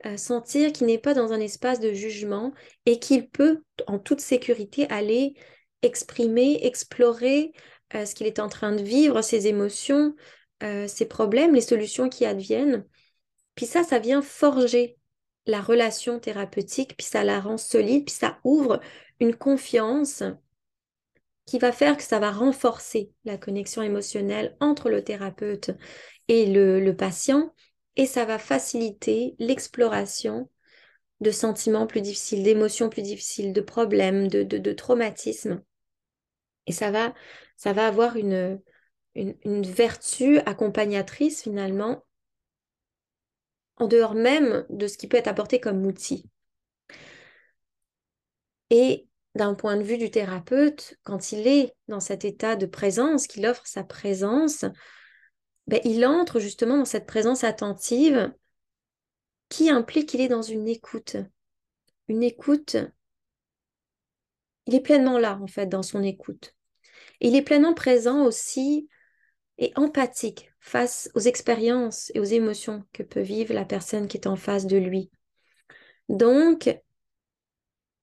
euh, 0.05 0.17
sentir 0.17 0.71
qu'il 0.71 0.87
n'est 0.87 0.99
pas 0.99 1.15
dans 1.15 1.33
un 1.33 1.39
espace 1.39 1.79
de 1.79 1.91
jugement 1.93 2.53
et 2.85 2.99
qu'il 2.99 3.29
peut 3.29 3.63
en 3.87 3.97
toute 3.97 4.21
sécurité 4.21 4.87
aller 4.89 5.33
exprimer, 5.81 6.65
explorer 6.65 7.51
euh, 7.95 8.05
ce 8.05 8.13
qu'il 8.13 8.27
est 8.27 8.39
en 8.39 8.49
train 8.49 8.73
de 8.73 8.83
vivre, 8.83 9.21
ses 9.21 9.47
émotions, 9.47 10.15
ses 10.87 11.05
problèmes, 11.05 11.53
les 11.53 11.61
solutions 11.61 12.09
qui 12.09 12.25
adviennent. 12.25 12.83
Puis 13.57 13.65
ça, 13.65 13.83
ça 13.83 13.99
vient 13.99 14.21
forger 14.21 14.97
la 15.47 15.59
relation 15.59 16.19
thérapeutique, 16.19 16.95
puis 16.95 17.07
ça 17.07 17.23
la 17.23 17.41
rend 17.41 17.57
solide, 17.57 18.05
puis 18.05 18.15
ça 18.15 18.39
ouvre 18.43 18.79
une 19.19 19.35
confiance 19.35 20.23
qui 21.45 21.57
va 21.57 21.71
faire 21.71 21.97
que 21.97 22.03
ça 22.03 22.19
va 22.19 22.31
renforcer 22.31 23.11
la 23.25 23.37
connexion 23.37 23.81
émotionnelle 23.81 24.55
entre 24.59 24.89
le 24.89 25.03
thérapeute 25.03 25.71
et 26.27 26.45
le, 26.45 26.91
patient, 26.91 27.53
et 27.95 28.05
ça 28.05 28.25
va 28.25 28.37
faciliter 28.37 29.35
l'exploration 29.39 30.49
de 31.19 31.31
sentiments 31.31 31.87
plus 31.87 32.01
difficiles, 32.01 32.43
d'émotions 32.43 32.89
plus 32.89 33.01
difficiles, 33.01 33.53
de 33.53 33.61
problèmes, 33.61 34.27
de, 34.27 34.73
traumatismes. 34.73 35.63
Et 36.67 36.73
ça 36.73 36.91
va, 36.91 37.15
ça 37.55 37.73
va 37.73 37.87
avoir 37.87 38.17
une, 38.17 38.61
vertu 39.15 40.37
accompagnatrice 40.39 41.41
finalement, 41.41 42.03
en 43.77 43.87
dehors 43.87 44.15
même 44.15 44.65
de 44.69 44.87
ce 44.87 44.97
qui 44.97 45.07
peut 45.07 45.17
être 45.17 45.27
apporté 45.27 45.59
comme 45.59 45.85
outil. 45.85 46.29
Et 48.69 49.07
d'un 49.35 49.53
point 49.53 49.77
de 49.77 49.83
vue 49.83 49.97
du 49.97 50.11
thérapeute, 50.11 50.97
quand 51.03 51.31
il 51.31 51.47
est 51.47 51.75
dans 51.87 51.99
cet 51.99 52.25
état 52.25 52.55
de 52.55 52.65
présence, 52.65 53.27
qu'il 53.27 53.45
offre 53.45 53.65
sa 53.65 53.83
présence, 53.83 54.65
ben, 55.67 55.79
il 55.83 56.05
entre 56.05 56.39
justement 56.39 56.77
dans 56.77 56.85
cette 56.85 57.05
présence 57.05 57.43
attentive 57.43 58.33
qui 59.49 59.69
implique 59.69 60.09
qu'il 60.09 60.21
est 60.21 60.27
dans 60.27 60.41
une 60.41 60.67
écoute. 60.67 61.17
Une 62.07 62.23
écoute, 62.23 62.77
il 64.65 64.75
est 64.75 64.81
pleinement 64.81 65.17
là 65.17 65.39
en 65.41 65.47
fait 65.47 65.67
dans 65.67 65.83
son 65.83 66.03
écoute. 66.03 66.53
il 67.21 67.35
est 67.35 67.41
pleinement 67.41 67.73
présent 67.73 68.23
aussi 68.25 68.89
et 69.57 69.71
empathique 69.75 70.51
face 70.59 71.09
aux 71.15 71.19
expériences 71.19 72.11
et 72.13 72.19
aux 72.19 72.23
émotions 72.23 72.83
que 72.93 73.03
peut 73.03 73.21
vivre 73.21 73.53
la 73.53 73.65
personne 73.65 74.07
qui 74.07 74.17
est 74.17 74.27
en 74.27 74.35
face 74.35 74.65
de 74.65 74.77
lui. 74.77 75.09
Donc, 76.09 76.69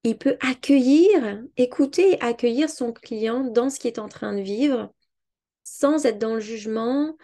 il 0.03 0.19
peut 0.19 0.37
accueillir, 0.41 1.43
écouter 1.57 2.21
accueillir 2.21 2.69
son 2.69 2.93
client 2.93 3.45
dans 3.45 3.71
ce 3.71 3.79
qu'il 3.79 3.89
est 3.89 3.99
en 3.99 4.09
train 4.09 4.35
de 4.35 4.43
vivre, 4.43 4.93
sans 5.63 6.05
être 6.05 6.19
dans 6.19 6.35
le 6.35 6.41
jugement, 6.41 7.17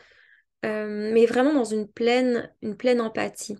euh, 0.65 1.13
mais 1.13 1.27
vraiment 1.27 1.53
dans 1.53 1.65
une 1.65 1.89
pleine, 1.89 2.51
une 2.63 2.77
pleine 2.77 3.01
empathie. 3.01 3.59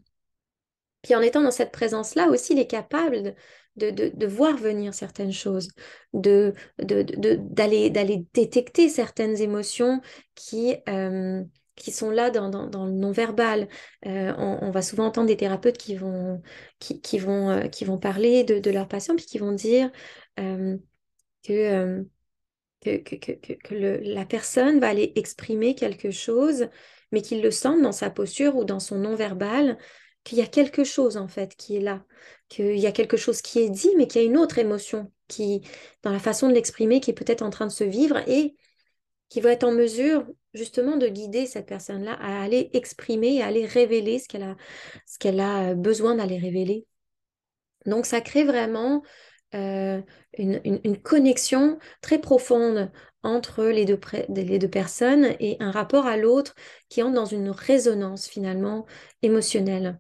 Puis 1.03 1.15
en 1.15 1.21
étant 1.21 1.43
dans 1.43 1.51
cette 1.51 1.73
présence-là 1.73 2.29
aussi, 2.29 2.55
il 2.55 2.59
est 2.59 2.67
capable 2.67 3.35
de, 3.81 4.11
de, 4.15 4.27
voir 4.27 4.57
venir 4.57 4.95
certaines 4.95 5.33
choses, 5.33 5.69
d'aller, 6.13 6.63
détecter 8.35 8.89
certaines 8.89 9.41
émotions 9.41 10.01
qui, 10.35 10.77
euh, 10.89 11.43
qui 11.77 11.91
sont 11.93 12.11
là 12.11 12.31
dans, 12.31 12.49
dans, 12.49 12.87
le 12.87 12.93
non-verbal. 12.93 13.69
Euh, 14.07 14.35
on, 14.37 14.71
va 14.71 14.83
souvent 14.83 15.07
entendre 15.07 15.29
des 15.29 15.37
thérapeutes 15.37 15.79
qui 15.79 15.97
vont, 15.97 16.43
qui, 16.79 17.01
qui 17.01 17.19
vont, 17.19 17.51
euh, 17.51 17.69
qui 17.69 17.85
vont 17.85 17.99
parler 17.99 18.45
de, 18.45 18.59
de 18.59 18.71
leurs 18.71 18.89
patients, 18.89 19.17
puis 19.17 19.27
qui 19.27 19.39
vont 19.39 19.53
dire 19.53 19.91
que, 20.37 20.79
que, 22.81 22.97
que, 22.97 23.17
que, 23.17 23.53
que 23.53 23.75
la 23.75 24.25
personne 24.25 24.81
va 24.81 24.89
aller 24.89 25.13
exprimer 25.17 25.75
quelque 25.75 26.11
chose, 26.11 26.69
mais 27.13 27.23
qu'il 27.23 27.43
le 27.43 27.51
sente 27.51 27.83
dans 27.83 27.93
sa 27.93 28.11
posture 28.11 28.57
ou 28.57 28.65
dans 28.65 28.81
son 28.81 28.99
non-verbal, 28.99 29.79
qu'il 30.31 30.39
y 30.39 30.43
a 30.43 30.47
quelque 30.47 30.85
chose 30.85 31.17
en 31.17 31.27
fait 31.27 31.57
qui 31.57 31.77
est 31.77 31.81
là, 31.81 32.05
qu'il 32.49 32.79
y 32.79 32.87
a 32.87 32.93
quelque 32.93 33.17
chose 33.17 33.43
qui 33.43 33.59
est 33.59 33.69
dit, 33.69 33.91
mais 33.97 34.07
qu'il 34.07 34.23
y 34.23 34.25
a 34.25 34.29
une 34.29 34.37
autre 34.37 34.59
émotion 34.59 35.11
qui, 35.27 35.63
dans 36.05 36.13
la 36.13 36.21
façon 36.21 36.49
de 36.49 36.55
l'exprimer, 36.55 37.01
qui 37.01 37.11
est 37.11 37.15
peut-être 37.15 37.43
en 37.43 37.51
train 37.51 37.67
de 37.67 37.73
se 37.73 37.83
vivre 37.83 38.17
et 38.29 38.55
qui 39.29 39.41
va 39.41 39.51
être 39.51 39.65
en 39.65 39.73
mesure 39.73 40.25
justement 40.55 40.97
de 40.97 41.09
guider 41.09 41.47
cette 41.47 41.67
personne-là 41.67 42.13
à 42.21 42.43
aller 42.45 42.71
exprimer, 42.75 43.43
à 43.43 43.47
aller 43.47 43.67
révéler 43.67 44.21
ce 44.21 44.29
qu'elle 44.29 45.41
a, 45.41 45.59
a 45.71 45.75
besoin 45.75 46.15
d'aller 46.15 46.39
révéler. 46.39 46.87
Donc 47.87 48.07
ça 48.07 48.21
crée 48.21 48.45
vraiment 48.45 49.03
euh, 49.57 50.01
une, 50.39 50.61
une, 50.65 51.03
connexion 51.03 51.81
très 52.03 52.21
profonde 52.21 52.93
entre 53.25 53.65
les 53.65 53.85
deux, 53.85 53.99
les 54.29 54.61
deux 54.61 54.71
personnes 54.71 55.35
et 55.41 55.57
un 55.59 55.73
rapport 55.73 56.07
à 56.07 56.17
l'autre 56.17 56.55
qui 56.89 57.03
entre 57.03 57.15
dans 57.15 57.25
une 57.25 57.51
résonance 57.51 58.29
finalement 58.29 58.87
émotionnelle. 59.23 59.99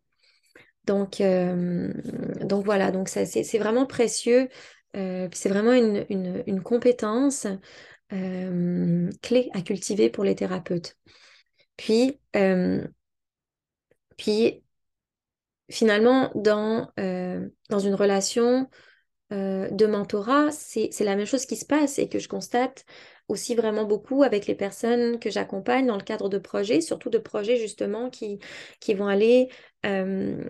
Donc, 0.84 1.20
euh, 1.20 1.92
donc 2.40 2.64
voilà, 2.64 2.90
donc 2.90 3.08
c'est 3.08 3.58
vraiment 3.58 3.86
précieux. 3.86 4.48
Euh, 4.96 5.28
c'est 5.32 5.48
vraiment 5.48 5.72
une, 5.72 6.04
une, 6.46 6.62
compétence 6.62 7.46
euh, 8.12 9.08
clé 9.22 9.50
à 9.52 9.62
cultiver 9.62 10.10
pour 10.10 10.24
les 10.24 10.34
thérapeutes. 10.34 10.96
Puis, 11.76 12.18
puis 14.16 14.62
finalement, 15.70 16.30
dans, 16.34 16.90
dans 16.96 17.78
une 17.78 17.94
relation 17.94 18.68
de 19.30 19.86
mentorat, 19.86 20.50
c'est 20.50 20.90
la 21.00 21.14
même 21.16 21.26
chose 21.26 21.46
qui 21.46 21.56
se 21.56 21.64
passe 21.64 21.98
et 21.98 22.08
que 22.08 22.18
je 22.18 22.28
constate 22.28 22.84
aussi 23.30 23.54
vraiment 23.54 23.84
beaucoup 23.84 24.22
avec 24.22 24.46
les 24.46 24.54
personnes 24.54 25.18
que 25.18 25.30
j'accompagne 25.30 25.86
dans 25.86 25.96
le 25.96 26.02
cadre 26.02 26.28
de 26.28 26.38
projets, 26.38 26.80
surtout 26.80 27.10
de 27.10 27.18
projets 27.18 27.56
justement 27.56 28.10
qui, 28.10 28.38
qui 28.80 28.94
vont 28.94 29.06
aller 29.06 29.48
euh, 29.86 30.42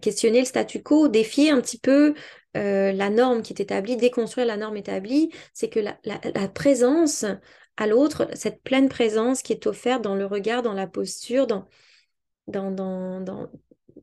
questionner 0.00 0.40
le 0.40 0.44
statu 0.44 0.82
quo, 0.82 1.08
défier 1.08 1.50
un 1.50 1.60
petit 1.60 1.78
peu 1.78 2.14
euh, 2.56 2.92
la 2.92 3.10
norme 3.10 3.42
qui 3.42 3.52
est 3.52 3.60
établie, 3.60 3.96
déconstruire 3.96 4.46
la 4.46 4.56
norme 4.56 4.76
établie, 4.76 5.30
c'est 5.54 5.68
que 5.68 5.80
la, 5.80 5.98
présence 6.48 7.24
à 7.76 7.86
l'autre, 7.86 8.28
cette 8.34 8.62
pleine 8.62 8.88
présence 8.88 9.42
qui 9.42 9.52
est 9.52 9.66
offerte 9.66 10.02
dans 10.02 10.14
le 10.14 10.26
regard, 10.26 10.62
dans 10.62 10.74
la 10.74 10.86
posture, 10.86 11.46
dans, 11.46 11.66
dans, 12.48 12.70
dans, 12.70 13.20
dans 13.20 13.50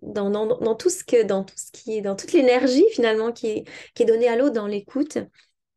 dans, 0.01 0.29
dans, 0.29 0.45
dans, 0.45 0.75
tout 0.75 0.89
ce 0.89 1.03
que 1.05 1.23
dans 1.23 1.45
tout 1.45 1.55
ce 1.55 1.71
qui 1.71 1.97
est 1.97 2.01
dans 2.01 2.17
toute 2.17 2.33
l'énergie 2.33 2.83
finalement 2.91 3.31
qui 3.31 3.47
est, 3.47 3.63
qui 3.93 4.03
est 4.03 4.05
donnée 4.05 4.27
à 4.27 4.35
l'autre 4.35 4.53
dans 4.53 4.67
l'écoute 4.67 5.17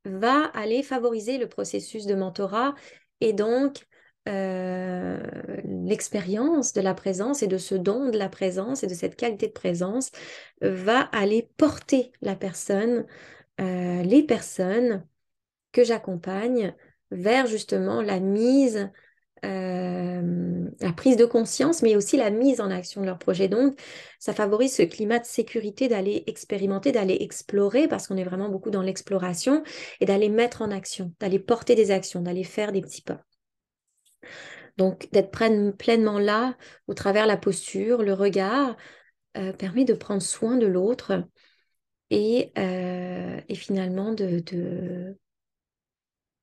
va 0.06 0.44
aller 0.54 0.82
favoriser 0.82 1.38
le 1.38 1.48
processus 1.48 2.06
de 2.06 2.14
mentorat 2.14 2.74
et 3.20 3.32
donc 3.32 3.86
euh, 4.28 5.18
l'expérience 5.64 6.72
de 6.72 6.80
la 6.80 6.94
présence 6.94 7.42
et 7.42 7.46
de 7.46 7.58
ce 7.58 7.74
don 7.74 8.08
de 8.08 8.18
la 8.18 8.28
présence 8.28 8.82
et 8.82 8.88
de 8.88 8.94
cette 8.94 9.16
qualité 9.16 9.46
de 9.46 9.52
présence 9.52 10.10
va 10.60 11.00
aller 11.12 11.48
porter 11.56 12.10
la 12.22 12.34
personne, 12.34 13.06
euh, 13.60 14.02
les 14.02 14.24
personnes 14.24 15.06
que 15.70 15.84
j'accompagne 15.84 16.74
vers 17.10 17.46
justement 17.46 18.02
la 18.02 18.18
mise 18.18 18.90
euh, 19.46 20.68
la 20.80 20.92
prise 20.92 21.16
de 21.16 21.24
conscience, 21.24 21.82
mais 21.82 21.96
aussi 21.96 22.16
la 22.16 22.30
mise 22.30 22.60
en 22.60 22.70
action 22.70 23.00
de 23.00 23.06
leur 23.06 23.18
projet. 23.18 23.48
Donc, 23.48 23.80
ça 24.18 24.32
favorise 24.34 24.74
ce 24.74 24.82
climat 24.82 25.18
de 25.18 25.24
sécurité 25.24 25.88
d'aller 25.88 26.24
expérimenter, 26.26 26.92
d'aller 26.92 27.18
explorer, 27.20 27.86
parce 27.88 28.08
qu'on 28.08 28.16
est 28.16 28.24
vraiment 28.24 28.48
beaucoup 28.48 28.70
dans 28.70 28.82
l'exploration, 28.82 29.62
et 30.00 30.06
d'aller 30.06 30.28
mettre 30.28 30.62
en 30.62 30.70
action, 30.70 31.12
d'aller 31.20 31.38
porter 31.38 31.74
des 31.74 31.90
actions, 31.92 32.22
d'aller 32.22 32.44
faire 32.44 32.72
des 32.72 32.82
petits 32.82 33.02
pas. 33.02 33.22
Donc, 34.76 35.08
d'être 35.12 35.30
pleinement 35.30 36.18
là, 36.18 36.56
au 36.86 36.94
travers 36.94 37.26
la 37.26 37.36
posture, 37.36 38.02
le 38.02 38.12
regard, 38.12 38.76
euh, 39.36 39.52
permet 39.52 39.84
de 39.84 39.94
prendre 39.94 40.22
soin 40.22 40.56
de 40.56 40.66
l'autre 40.66 41.24
et, 42.10 42.52
euh, 42.58 43.40
et, 43.48 43.54
finalement 43.54 44.12
de, 44.12 44.40
de, 44.40 45.18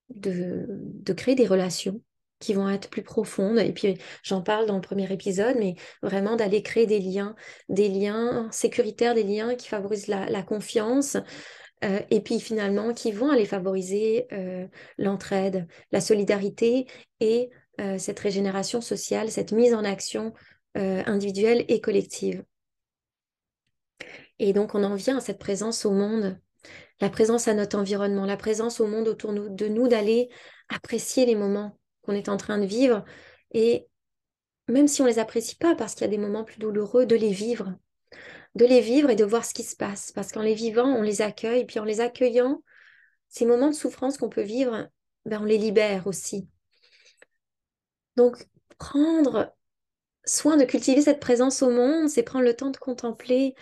de 0.09 1.13
créer 1.13 1.35
des 1.35 1.47
relations 1.47 2.01
qui 2.43 2.53
vont 2.53 2.69
être 2.69 2.89
plus 2.89 3.03
profondes. 3.03 3.57
Et 3.57 3.71
puis, 3.71 3.97
j'en 4.21 4.41
parle 4.41 4.65
dans 4.65 4.75
le 4.75 4.81
premier 4.81 5.11
épisode, 5.11 5.55
mais 5.57 5.75
vraiment 6.01 6.35
d'aller 6.35 6.61
créer 6.61 6.85
des 6.85 6.99
liens, 6.99 7.35
des 7.69 7.87
liens 7.87 8.49
sécuritaires, 8.51 9.15
des 9.15 9.23
liens 9.23 9.55
qui 9.55 9.69
favorisent 9.69 10.07
la, 10.07 10.43
confiance. 10.43 11.15
Euh, 11.85 11.99
et 12.11 12.21
puis 12.21 12.39
finalement, 12.41 12.93
qui 12.93 13.11
vont 13.13 13.29
aller 13.29 13.45
favoriser 13.45 14.27
euh, 14.33 14.67
l'entraide, 14.97 15.67
la 15.91 16.01
solidarité 16.01 16.85
et 17.21 17.49
euh, 17.79 17.97
cette 17.97 18.19
régénération 18.19 18.81
sociale, 18.81 19.31
cette 19.31 19.53
mise 19.53 19.73
en 19.73 19.83
action 19.83 20.33
individuelle 20.75 21.65
et 21.67 21.81
collective. 21.81 22.43
Et 24.39 24.53
donc, 24.53 24.73
on 24.73 24.83
en 24.83 24.95
vient 24.95 25.17
à 25.17 25.21
cette 25.21 25.37
présence 25.37 25.85
au 25.85 25.91
monde, 25.91 26.35
la 26.99 27.11
présence 27.11 27.47
à 27.47 27.53
notre 27.53 27.77
environnement, 27.77 28.25
la 28.25 28.37
présence 28.37 28.79
au 28.79 28.87
monde 28.87 29.07
autour 29.07 29.33
de 29.33 29.67
nous, 29.67 29.87
d'aller 29.87 30.29
apprécier 30.69 31.27
les 31.27 31.35
moments, 31.35 31.77
qu'on 32.03 32.13
est 32.13 32.29
en 32.29 32.37
train 32.37 32.57
de 32.57 32.65
vivre. 32.65 33.03
Et 33.51 33.87
même 34.67 34.87
si 34.87 35.01
on 35.01 35.05
ne 35.05 35.09
les 35.09 35.19
apprécie 35.19 35.55
pas, 35.55 35.75
parce 35.75 35.93
qu'il 35.93 36.05
y 36.05 36.07
a 36.07 36.11
des 36.11 36.17
moments 36.17 36.43
plus 36.43 36.59
douloureux, 36.59 37.05
de 37.05 37.15
les 37.15 37.31
vivre. 37.31 37.73
De 38.55 38.65
les 38.65 38.81
vivre 38.81 39.09
et 39.09 39.15
de 39.15 39.25
voir 39.25 39.45
ce 39.45 39.53
qui 39.53 39.63
se 39.63 39.75
passe. 39.75 40.11
Parce 40.11 40.31
qu'en 40.31 40.41
les 40.41 40.53
vivant, 40.53 40.87
on 40.87 41.01
les 41.01 41.21
accueille. 41.21 41.65
Puis 41.65 41.79
en 41.79 41.85
les 41.85 42.01
accueillant, 42.01 42.61
ces 43.29 43.45
moments 43.45 43.69
de 43.69 43.75
souffrance 43.75 44.17
qu'on 44.17 44.29
peut 44.29 44.41
vivre, 44.43 44.89
ben, 45.25 45.41
on 45.41 45.45
les 45.45 45.57
libère 45.57 46.07
aussi. 46.07 46.47
Donc, 48.15 48.45
prendre 48.77 49.53
soin 50.25 50.57
de 50.57 50.65
cultiver 50.65 51.01
cette 51.01 51.19
présence 51.19 51.61
au 51.61 51.69
monde, 51.69 52.09
c'est 52.09 52.23
prendre 52.23 52.45
le 52.45 52.55
temps 52.55 52.69
de 52.69 52.77
contempler 52.77 53.55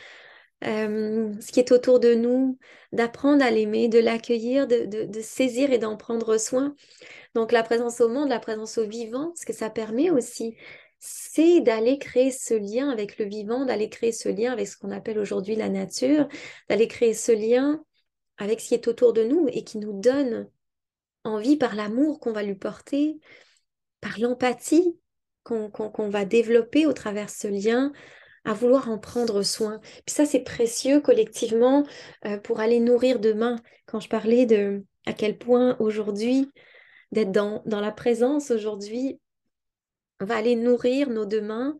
euh, 0.64 1.34
ce 1.40 1.52
qui 1.52 1.60
est 1.60 1.72
autour 1.72 2.00
de 2.00 2.14
nous, 2.14 2.58
d'apprendre 2.92 3.44
à 3.44 3.52
l'aimer, 3.52 3.88
de 3.88 4.00
l'accueillir, 4.00 4.68
de, 4.68 4.86
de, 5.06 5.22
saisir 5.22 5.72
et 5.72 5.78
d'en 5.78 5.98
prendre 5.98 6.38
soin. 6.38 6.76
Donc 7.34 7.52
la 7.52 7.64
présence 7.64 8.02
au 8.02 8.10
monde, 8.10 8.30
la 8.30 8.40
présence 8.40 8.78
au 8.78 8.86
vivant, 8.86 9.34
ce 9.36 9.46
que 9.46 9.54
ça 9.54 9.70
permet 9.70 10.12
aussi, 10.12 10.56
c'est 11.00 11.62
d'aller 11.62 11.98
créer 11.98 12.32
ce 12.32 12.54
lien 12.54 12.90
avec 12.90 13.18
le 13.18 13.26
vivant, 13.26 13.66
d'aller 13.66 13.90
créer 13.90 14.12
ce 14.12 14.30
lien 14.30 14.52
avec 14.52 14.68
ce 14.68 14.78
qu'on 14.78 14.92
appelle 14.92 15.18
aujourd'hui 15.18 15.56
la 15.56 15.70
nature, 15.70 16.28
d'aller 16.70 16.88
créer 16.88 17.14
ce 17.16 17.32
lien 17.32 17.84
avec 18.38 18.60
ce 18.62 18.70
qui 18.70 18.74
est 18.76 18.88
autour 18.88 19.14
de 19.14 19.24
nous 19.24 19.48
et 19.52 19.64
qui 19.64 19.80
nous 19.80 20.00
donne 20.00 20.48
envie 21.24 21.58
par 21.58 21.76
l'amour 21.76 22.20
qu'on 22.20 22.34
va 22.34 22.44
lui 22.44 22.56
porter, 22.56 23.20
par 24.00 24.20
l'empathie 24.20 24.98
qu'on 25.44 26.10
va 26.10 26.26
développer 26.26 26.86
au 26.86 26.94
travers 26.94 27.30
ce 27.30 27.48
lien, 27.48 27.92
à 28.46 28.54
vouloir 28.54 28.90
en 28.90 28.98
prendre 28.98 29.44
soin. 29.44 29.80
Puis 30.06 30.16
ça, 30.16 30.26
c'est 30.26 30.42
précieux 30.44 31.00
collectivement 31.00 31.84
pour 32.44 32.60
aller 32.60 32.80
nourrir 32.80 33.20
demain. 33.20 33.58
Quand 33.86 34.00
je 34.00 34.10
parlais 34.10 34.46
de 34.46 34.84
à 35.06 35.14
quel 35.14 35.38
point 35.38 35.76
aujourd'hui, 35.80 36.50
d'être 37.12 37.32
dans, 37.32 37.62
dans 37.66 37.82
la 37.82 37.92
présence 37.92 38.52
aujourd'hui, 38.52 39.20
va 40.20 40.36
aller 40.38 40.56
nourrir 40.56 41.10
nos 41.10 41.26
demain 41.26 41.78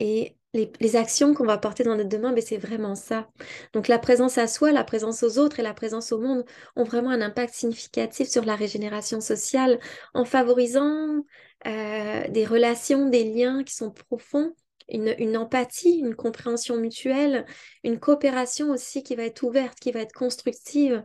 et 0.00 0.36
les, 0.52 0.96
actions 0.96 1.34
qu'on 1.34 1.46
va 1.46 1.58
porter 1.58 1.84
dans 1.84 1.94
notre 1.94 2.08
demain, 2.08 2.32
ben 2.32 2.42
c'est 2.42 2.56
vraiment 2.56 2.96
ça. 2.96 3.28
Donc 3.72 3.86
la 3.86 3.98
présence 3.98 4.36
à 4.38 4.48
soi, 4.48 4.72
la 4.72 4.82
présence 4.82 5.22
aux 5.22 5.38
autres 5.38 5.60
et 5.60 5.62
la 5.62 5.74
présence 5.74 6.10
au 6.10 6.18
monde 6.18 6.44
ont 6.74 6.82
vraiment 6.82 7.10
un 7.10 7.20
impact 7.20 7.54
significatif 7.54 8.28
sur 8.28 8.44
la 8.44 8.56
régénération 8.56 9.20
sociale 9.20 9.78
en 10.12 10.24
favorisant 10.24 11.24
euh, 11.66 12.28
des 12.28 12.44
relations, 12.46 13.08
des 13.08 13.24
liens 13.24 13.62
qui 13.62 13.74
sont 13.74 13.92
profonds, 13.92 14.52
une, 14.90 15.36
empathie, 15.36 15.98
une 15.98 16.14
compréhension 16.14 16.76
mutuelle, 16.76 17.46
une 17.84 17.98
coopération 17.98 18.70
aussi 18.70 19.02
qui 19.02 19.16
va 19.16 19.24
être 19.24 19.42
ouverte, 19.42 19.78
qui 19.78 19.92
va 19.92 20.00
être 20.00 20.12
constructive. 20.12 21.04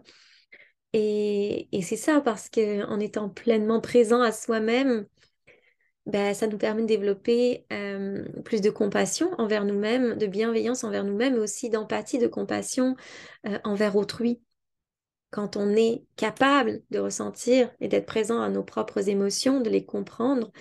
Et, 0.93 1.67
c'est 1.82 1.98
ça 1.98 2.21
parce 2.21 2.50
qu'en 2.50 3.00
étant 3.00 3.30
pleinement 3.30 3.82
présent 3.82 4.21
à 4.21 4.32
soi-même, 4.32 5.06
ben, 6.06 6.34
ça 6.34 6.48
nous 6.48 6.58
permet 6.58 6.84
de 6.84 6.88
développer 6.88 7.65
plus 8.45 8.62
de 8.62 8.69
compassion 8.69 9.32
envers 9.38 9.65
nous-mêmes, 9.65 10.17
de 10.17 10.28
bienveillance 10.28 10.84
envers 10.84 11.04
nous-mêmes, 11.04 11.34
mais 11.34 11.39
aussi 11.39 11.69
d'empathie, 11.69 12.19
de 12.19 12.28
compassion 12.28 12.95
envers 13.63 13.95
autrui. 13.95 14.41
Quand 15.32 15.58
on 15.58 15.76
est 15.76 16.06
capable 16.15 16.82
de 16.91 17.00
ressentir 17.00 17.69
et 17.82 17.89
d'être 17.89 18.06
présent 18.06 18.41
à 18.41 18.50
nos 18.50 18.63
propres 18.63 19.10
émotions, 19.10 19.60
de 19.60 19.69
les 19.69 19.84
comprendre, 19.84 20.52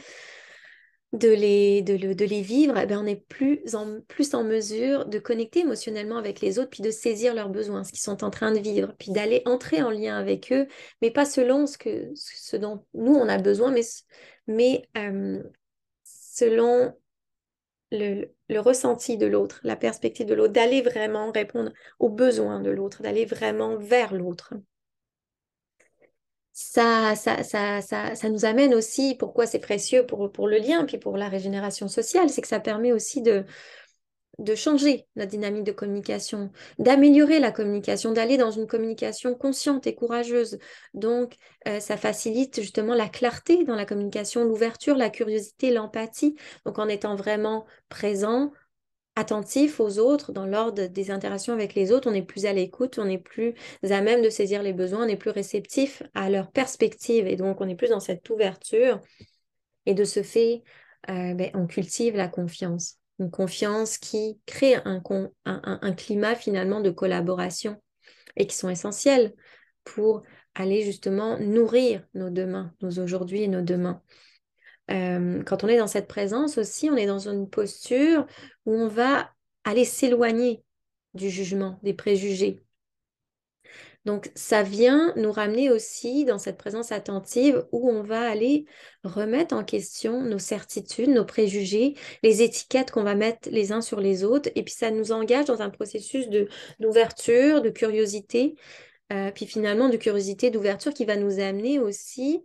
de 1.14 1.28
les, 1.28 2.42
vivre, 2.42 2.76
eh 2.76 2.86
ben 2.86 2.98
on 2.98 3.06
est 3.06 3.24
plus 3.28 3.74
en, 3.74 4.00
plus 4.08 4.34
en 4.34 4.42
mesure 4.42 5.06
de 5.06 5.18
connecter 5.20 5.60
émotionnellement 5.60 6.16
avec 6.16 6.40
les 6.40 6.58
autres, 6.58 6.70
puis 6.70 6.82
de 6.82 6.90
saisir 6.90 7.34
leurs 7.34 7.50
besoins, 7.50 7.84
ce 7.84 7.92
qu'ils 7.92 8.00
sont 8.00 8.24
en 8.24 8.30
train 8.30 8.52
de 8.52 8.58
vivre, 8.58 8.94
puis 8.98 9.12
d'aller 9.12 9.42
entrer 9.46 9.80
en 9.82 9.90
lien 9.90 10.18
avec 10.18 10.52
eux, 10.52 10.66
mais 11.02 11.12
pas 11.12 11.24
selon 11.24 11.66
ce, 11.66 12.56
dont 12.56 12.84
nous, 12.94 13.14
on 13.14 13.28
a 13.28 13.38
besoin, 13.38 13.70
mais, 13.70 13.82
mais 14.48 14.88
euh, 14.96 15.40
selon 16.02 16.92
le, 17.92 18.26
le, 18.48 18.58
ressenti 18.58 19.16
de 19.16 19.26
l'autre, 19.26 19.60
la 19.62 19.76
perspective 19.76 20.26
de 20.26 20.34
l'autre, 20.34 20.52
d'aller 20.52 20.82
vraiment 20.82 21.30
répondre 21.30 21.72
aux 22.00 22.10
besoins 22.10 22.58
de 22.60 22.70
l'autre, 22.70 23.02
d'aller 23.02 23.24
vraiment 23.24 23.76
vers 23.76 24.14
l'autre 24.14 24.54
ça, 26.56 27.16
ça, 27.16 27.42
ça, 27.42 27.82
ça, 27.82 28.28
nous 28.30 28.44
amène 28.44 28.74
aussi, 28.74 29.16
pourquoi 29.18 29.44
c'est 29.44 29.58
précieux 29.58 30.06
pour, 30.06 30.30
pour 30.30 30.46
le 30.46 30.58
lien, 30.58 30.84
puis 30.84 30.98
pour 30.98 31.16
la 31.16 31.28
régénération 31.28 31.88
sociale, 31.88 32.30
c'est 32.30 32.42
que 32.42 32.48
ça 32.48 32.60
permet 32.60 32.92
aussi 32.92 33.22
de, 33.22 33.44
de 34.38 34.54
changer 34.54 35.06
notre 35.16 35.32
dynamique 35.32 35.64
de 35.64 35.72
communication, 35.72 36.52
d'améliorer 36.78 37.40
la 37.40 37.50
communication, 37.50 38.12
d'aller 38.12 38.36
dans 38.36 38.52
une 38.52 38.68
communication 38.68 39.34
consciente 39.34 39.88
et 39.88 39.96
courageuse. 39.96 40.58
Donc, 40.94 41.34
euh, 41.66 41.80
ça 41.80 41.96
facilite 41.96 42.60
justement 42.60 42.94
la 42.94 43.08
clarté 43.08 43.64
dans 43.64 43.74
la 43.74 43.84
communication, 43.84 44.44
l'ouverture, 44.44 44.96
la 44.96 45.10
curiosité, 45.10 45.72
l'empathie. 45.72 46.36
Donc, 46.64 46.78
en 46.78 46.86
étant 46.86 47.16
vraiment 47.16 47.66
présent, 47.88 48.52
attentif 49.16 49.80
aux 49.80 49.98
autres 49.98 50.32
dans 50.32 50.46
l'ordre 50.46 50.86
des 50.86 51.10
interactions 51.10 51.52
avec 51.52 51.74
les 51.74 51.92
autres, 51.92 52.10
on 52.10 52.14
est 52.14 52.22
plus 52.22 52.46
à 52.46 52.52
l'écoute, 52.52 52.98
on 52.98 53.08
est 53.08 53.18
plus 53.18 53.54
à 53.82 54.00
même 54.00 54.22
de 54.22 54.30
saisir 54.30 54.62
les 54.62 54.72
besoins, 54.72 55.04
on 55.04 55.08
est 55.08 55.16
plus 55.16 55.30
réceptif 55.30 56.02
à 56.14 56.30
leur 56.30 56.50
perspective 56.50 57.26
et 57.26 57.36
donc 57.36 57.60
on 57.60 57.68
est 57.68 57.76
plus 57.76 57.90
dans 57.90 58.00
cette 58.00 58.28
ouverture. 58.30 59.00
Et 59.86 59.94
de 59.94 60.04
ce 60.04 60.22
fait, 60.22 60.62
euh, 61.10 61.34
ben, 61.34 61.50
on 61.54 61.66
cultive 61.66 62.16
la 62.16 62.28
confiance, 62.28 62.98
une 63.18 63.30
confiance 63.30 63.98
qui 63.98 64.40
crée 64.46 64.76
un, 64.84 65.02
un, 65.44 65.92
climat 65.92 66.34
finalement 66.34 66.80
de 66.80 66.90
collaboration 66.90 67.80
et 68.36 68.46
qui 68.46 68.56
sont 68.56 68.70
essentiels 68.70 69.34
pour 69.84 70.22
aller 70.54 70.82
justement 70.82 71.38
nourrir 71.38 72.04
nos 72.14 72.30
demain, 72.30 72.72
nos 72.80 72.98
aujourd'hui 72.98 73.42
et 73.42 73.48
nos 73.48 73.60
demain. 73.60 74.02
Euh, 74.90 75.42
quand 75.44 75.64
on 75.64 75.68
est 75.68 75.78
dans 75.78 75.86
cette 75.86 76.08
présence 76.08 76.58
aussi, 76.58 76.90
on 76.90 76.96
est 76.96 77.06
dans 77.06 77.28
une 77.28 77.48
posture 77.48 78.26
où 78.66 78.74
on 78.74 78.88
va 78.88 79.30
aller 79.64 79.84
s'éloigner 79.84 80.62
du 81.14 81.30
jugement, 81.30 81.78
des 81.82 81.94
préjugés. 81.94 82.64
Donc 84.04 84.30
ça 84.34 84.62
vient 84.62 85.14
nous 85.16 85.32
ramener 85.32 85.70
aussi 85.70 86.26
dans 86.26 86.38
cette 86.38 86.58
présence 86.58 86.92
attentive 86.92 87.64
où 87.72 87.88
on 87.88 88.02
va 88.02 88.20
aller 88.20 88.66
remettre 89.02 89.54
en 89.54 89.64
question 89.64 90.20
nos 90.20 90.38
certitudes, 90.38 91.08
nos 91.08 91.24
préjugés, 91.24 91.94
les 92.22 92.42
étiquettes 92.42 92.90
qu'on 92.90 93.02
va 93.02 93.14
mettre 93.14 93.48
les 93.50 93.72
uns 93.72 93.80
sur 93.80 94.00
les 94.00 94.22
autres. 94.22 94.50
Et 94.56 94.62
puis 94.62 94.74
ça 94.74 94.90
nous 94.90 95.12
engage 95.12 95.46
dans 95.46 95.62
un 95.62 95.70
processus 95.70 96.28
d'ouverture, 96.80 97.62
de, 97.62 97.70
curiosité, 97.70 98.56
euh, 99.12 99.30
puis 99.30 99.46
finalement 99.46 99.88
de 99.88 99.96
curiosité, 99.96 100.50
d'ouverture 100.50 100.92
qui 100.92 101.06
va 101.06 101.16
nous 101.16 101.40
amener 101.40 101.78
aussi 101.78 102.42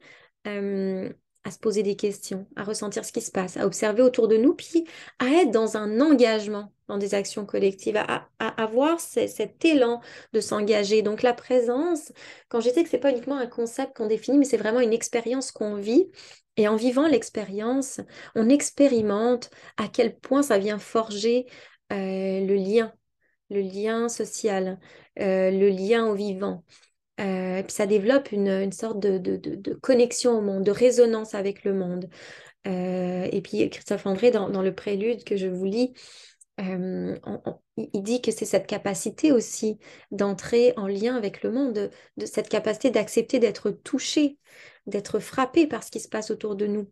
euh, 0.48 1.12
à 1.44 1.52
se 1.52 1.60
poser 1.60 1.84
des 1.84 1.96
questions, 1.96 2.48
à 2.56 2.64
ressentir 2.64 3.06
ce 3.06 3.12
qui 3.12 3.22
se 3.22 3.32
passe, 3.32 3.58
à 3.58 3.66
observer 3.66 4.02
autour 4.02 4.28
de 4.28 4.38
nous, 4.38 4.54
puis 4.54 4.86
à 5.20 5.28
être 5.28 5.52
dans 5.52 5.78
un 5.78 6.02
engagement 6.02 6.72
dans 6.88 6.98
des 6.98 7.14
actions 7.14 7.46
collectives, 7.46 7.98
à, 7.98 8.28
avoir 8.40 9.00
cet 9.00 9.64
élan 9.64 10.02
de 10.34 10.42
s'engager. 10.42 11.02
Donc 11.02 11.22
la 11.22 11.34
présence, 11.34 12.12
quand 12.50 12.60
je 12.62 12.72
dis 12.72 12.84
que 12.84 12.90
ce 12.90 12.96
n'est 12.96 13.00
pas 13.00 13.12
uniquement 13.12 13.38
un 13.38 13.48
concept 13.48 13.96
qu'on 13.96 14.08
définit, 14.08 14.40
mais 14.40 14.46
c'est 14.46 14.58
vraiment 14.58 14.82
une 14.82 14.92
expérience 14.92 15.52
qu'on 15.52 15.76
vit. 15.76 16.10
Et 16.58 16.68
en 16.68 16.76
vivant 16.76 17.08
l'expérience, 17.08 18.02
on 18.36 18.50
expérimente 18.50 19.50
à 19.78 19.88
quel 19.88 20.18
point 20.18 20.42
ça 20.42 20.58
vient 20.58 20.80
forger 20.80 21.46
euh, 21.94 22.46
le 22.46 22.56
lien, 22.56 22.92
le 23.50 23.62
lien 23.62 24.10
social, 24.10 24.80
euh, 25.20 25.52
le 25.52 25.70
lien 25.70 26.08
au 26.08 26.16
vivant. 26.16 26.64
Euh, 27.20 27.64
puis 27.64 27.74
ça 27.74 27.86
développe 27.86 28.32
une, 28.32 28.72
sorte 28.72 29.00
de, 29.00 29.74
connexion 29.82 30.38
au 30.38 30.42
monde, 30.42 30.64
de 30.64 30.72
résonance 30.72 31.36
avec 31.36 31.64
le 31.64 31.74
monde. 31.74 32.10
Euh, 32.68 33.28
et 33.32 33.42
puis 33.42 33.70
Christophe 33.70 34.06
André, 34.06 34.32
dans, 34.32 34.62
le 34.62 34.76
prélude 34.76 35.24
que 35.24 35.36
je 35.36 35.48
vous 35.48 35.66
lis, 35.66 35.94
euh, 36.62 37.16
il 37.78 38.04
dit 38.04 38.22
que 38.22 38.32
c'est 38.32 38.46
cette 38.46 38.68
capacité 38.68 39.32
aussi 39.32 39.80
d'entrer 40.12 40.74
en 40.78 40.88
lien 40.88 41.16
avec 41.16 41.44
le 41.44 41.52
monde, 41.52 41.90
de, 42.18 42.26
cette 42.26 42.50
capacité 42.50 42.90
d'accepter 42.90 43.40
d'être 43.40 43.72
touché, 43.72 44.38
d'être 44.86 45.20
frappé 45.20 45.68
par 45.68 45.84
ce 45.84 45.92
qui 45.92 46.00
se 46.00 46.10
passe 46.10 46.32
autour 46.32 46.56
de 46.56 46.68
nous. 46.68 46.90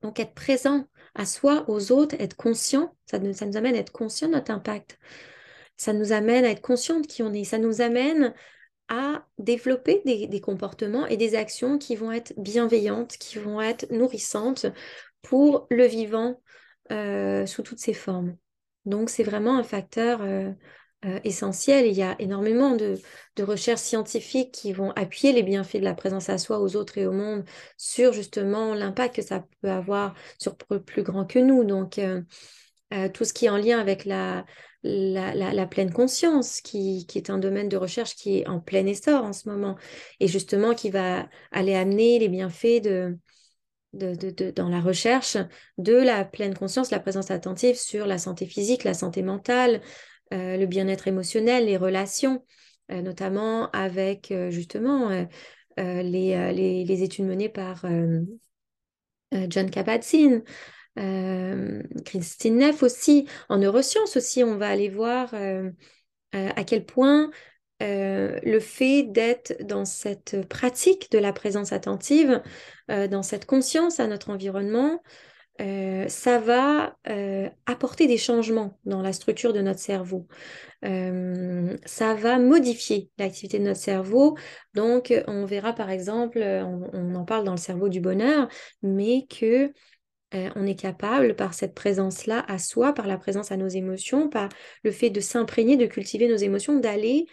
Donc 0.00 0.20
être 0.20 0.34
présent 0.34 0.86
à 1.14 1.26
soi, 1.26 1.64
aux 1.68 1.92
autres, 1.92 2.16
être 2.18 2.36
conscient, 2.36 2.94
ça, 3.06 3.18
ça 3.34 3.46
nous 3.46 3.56
amène 3.56 3.74
à 3.74 3.78
être 3.78 3.92
conscient 3.92 4.28
de 4.28 4.34
notre 4.34 4.50
impact. 4.50 4.98
Ça 5.76 5.92
nous 5.92 6.12
amène 6.12 6.44
à 6.44 6.50
être 6.50 6.62
conscient 6.62 7.00
de 7.00 7.06
qui 7.06 7.22
on 7.22 7.32
est. 7.32 7.44
Ça 7.44 7.58
nous 7.58 7.80
amène 7.80 8.32
développer 9.38 10.02
des, 10.04 10.40
comportements 10.40 11.06
et 11.06 11.16
des 11.16 11.34
actions 11.34 11.78
qui 11.78 11.96
vont 11.96 12.12
être 12.12 12.34
bienveillantes, 12.36 13.16
qui 13.18 13.38
vont 13.38 13.60
être 13.60 13.90
nourrissantes 13.90 14.66
pour 15.22 15.66
le 15.70 15.86
vivant 15.86 16.40
euh, 16.90 17.46
sous 17.46 17.62
toutes 17.62 17.78
ses 17.78 17.94
formes. 17.94 18.36
Donc 18.84 19.10
c'est 19.10 19.22
vraiment 19.22 19.56
un 19.56 19.62
facteur 19.62 20.20
euh, 20.22 20.50
euh, 21.04 21.20
essentiel. 21.24 21.86
Il 21.86 21.94
y 21.94 22.02
a 22.02 22.16
énormément 22.18 22.76
de, 22.76 22.98
recherches 23.40 23.80
scientifiques 23.80 24.52
qui 24.52 24.72
vont 24.72 24.90
appuyer 24.92 25.32
les 25.32 25.42
bienfaits 25.42 25.78
de 25.78 25.84
la 25.84 25.94
présence 25.94 26.28
à 26.28 26.38
soi, 26.38 26.60
aux 26.60 26.76
autres 26.76 26.98
et 26.98 27.06
au 27.06 27.12
monde 27.12 27.44
sur 27.76 28.12
justement 28.12 28.74
l'impact 28.74 29.16
que 29.16 29.22
ça 29.22 29.44
peut 29.60 29.70
avoir 29.70 30.14
sur 30.38 30.56
plus 30.56 31.02
grand 31.02 31.24
que 31.24 31.38
nous. 31.38 31.64
Donc 31.64 32.00
tout 33.14 33.24
ce 33.24 33.32
qui 33.32 33.46
est 33.46 33.48
en 33.48 33.56
lien 33.56 33.78
avec 33.78 34.04
la, 34.04 34.44
la, 34.84 35.66
pleine 35.66 35.92
conscience, 35.92 36.60
qui, 36.60 37.06
est 37.14 37.30
un 37.30 37.38
domaine 37.38 37.68
de 37.68 37.76
recherche 37.76 38.14
qui 38.14 38.38
est 38.38 38.48
en 38.48 38.60
plein 38.60 38.86
essor 38.86 39.24
en 39.24 39.32
ce 39.32 39.48
moment, 39.48 39.76
et 40.20 40.28
justement 40.28 40.74
qui 40.74 40.90
va 40.90 41.28
aller 41.50 41.74
amener 41.74 42.18
les 42.18 42.28
bienfaits 42.28 42.82
de, 42.82 43.18
dans 43.92 44.68
la 44.68 44.80
recherche 44.80 45.36
de 45.78 45.94
la 45.94 46.24
pleine 46.24 46.54
conscience, 46.54 46.90
la 46.90 47.00
présence 47.00 47.30
attentive 47.30 47.76
sur 47.76 48.06
la 48.06 48.18
santé 48.18 48.46
physique, 48.46 48.84
la 48.84 48.94
santé 48.94 49.22
mentale, 49.22 49.82
euh, 50.32 50.56
le 50.56 50.66
bien-être 50.66 51.08
émotionnel, 51.08 51.66
les 51.66 51.76
relations, 51.76 52.44
euh, 52.90 53.02
notamment 53.02 53.70
avec 53.70 54.30
euh, 54.30 54.50
justement 54.50 55.10
les, 55.76 56.84
les, 56.84 57.02
études 57.02 57.24
menées 57.24 57.48
par 57.48 57.86
John 59.32 59.70
Kabat-Zinn. 59.70 60.42
Euh, 60.98 61.82
Christine 62.04 62.58
Neff 62.58 62.82
aussi, 62.82 63.26
en 63.48 63.58
neurosciences 63.58 64.16
aussi, 64.16 64.44
on 64.44 64.56
va 64.56 64.68
aller 64.68 64.88
voir 64.88 65.30
euh, 65.34 65.70
euh, 66.34 66.48
à 66.54 66.64
quel 66.64 66.84
point 66.84 67.30
le 67.84 68.60
fait 68.60 69.02
d'être 69.02 69.56
dans 69.64 69.84
cette 69.84 70.46
pratique 70.46 71.10
de 71.10 71.18
la 71.18 71.32
présence 71.32 71.72
attentive, 71.72 72.40
dans 72.86 73.24
cette 73.24 73.44
conscience 73.44 73.98
à 73.98 74.06
notre 74.06 74.30
environnement, 74.30 75.02
ça 75.58 76.38
va 76.38 76.96
apporter 77.66 78.06
des 78.06 78.18
changements 78.18 78.78
dans 78.84 79.02
la 79.02 79.12
structure 79.12 79.52
de 79.52 79.62
notre 79.62 79.80
cerveau. 79.80 80.28
ça 80.80 82.14
va 82.14 82.38
modifier 82.38 83.10
l'activité 83.18 83.58
de 83.58 83.64
notre 83.64 83.80
cerveau. 83.80 84.36
Donc, 84.74 85.12
on 85.26 85.44
verra 85.44 85.72
par 85.72 85.90
exemple, 85.90 86.38
on, 86.40 86.88
on, 86.92 87.16
en 87.16 87.24
parle 87.24 87.42
dans 87.42 87.50
le 87.50 87.56
cerveau 87.56 87.88
du 87.88 88.00
bonheur, 88.00 88.46
mais 88.84 89.26
que 89.28 89.72
on 90.32 90.66
est 90.66 90.78
capable, 90.78 91.36
par 91.36 91.54
cette 91.54 91.74
présence-là 91.74 92.44
à 92.48 92.58
soi, 92.58 92.92
par 92.92 93.06
la 93.06 93.18
présence 93.18 93.52
à 93.52 93.56
nos 93.56 93.68
émotions, 93.68 94.28
par 94.28 94.48
le 94.82 94.90
fait 94.90 95.10
de 95.10 95.20
s'imprégner, 95.20 95.76
de 95.76 95.86
cultiver 95.86 96.28
nos 96.28 96.36
émotions, 96.36 96.78
d'aller 96.78 97.26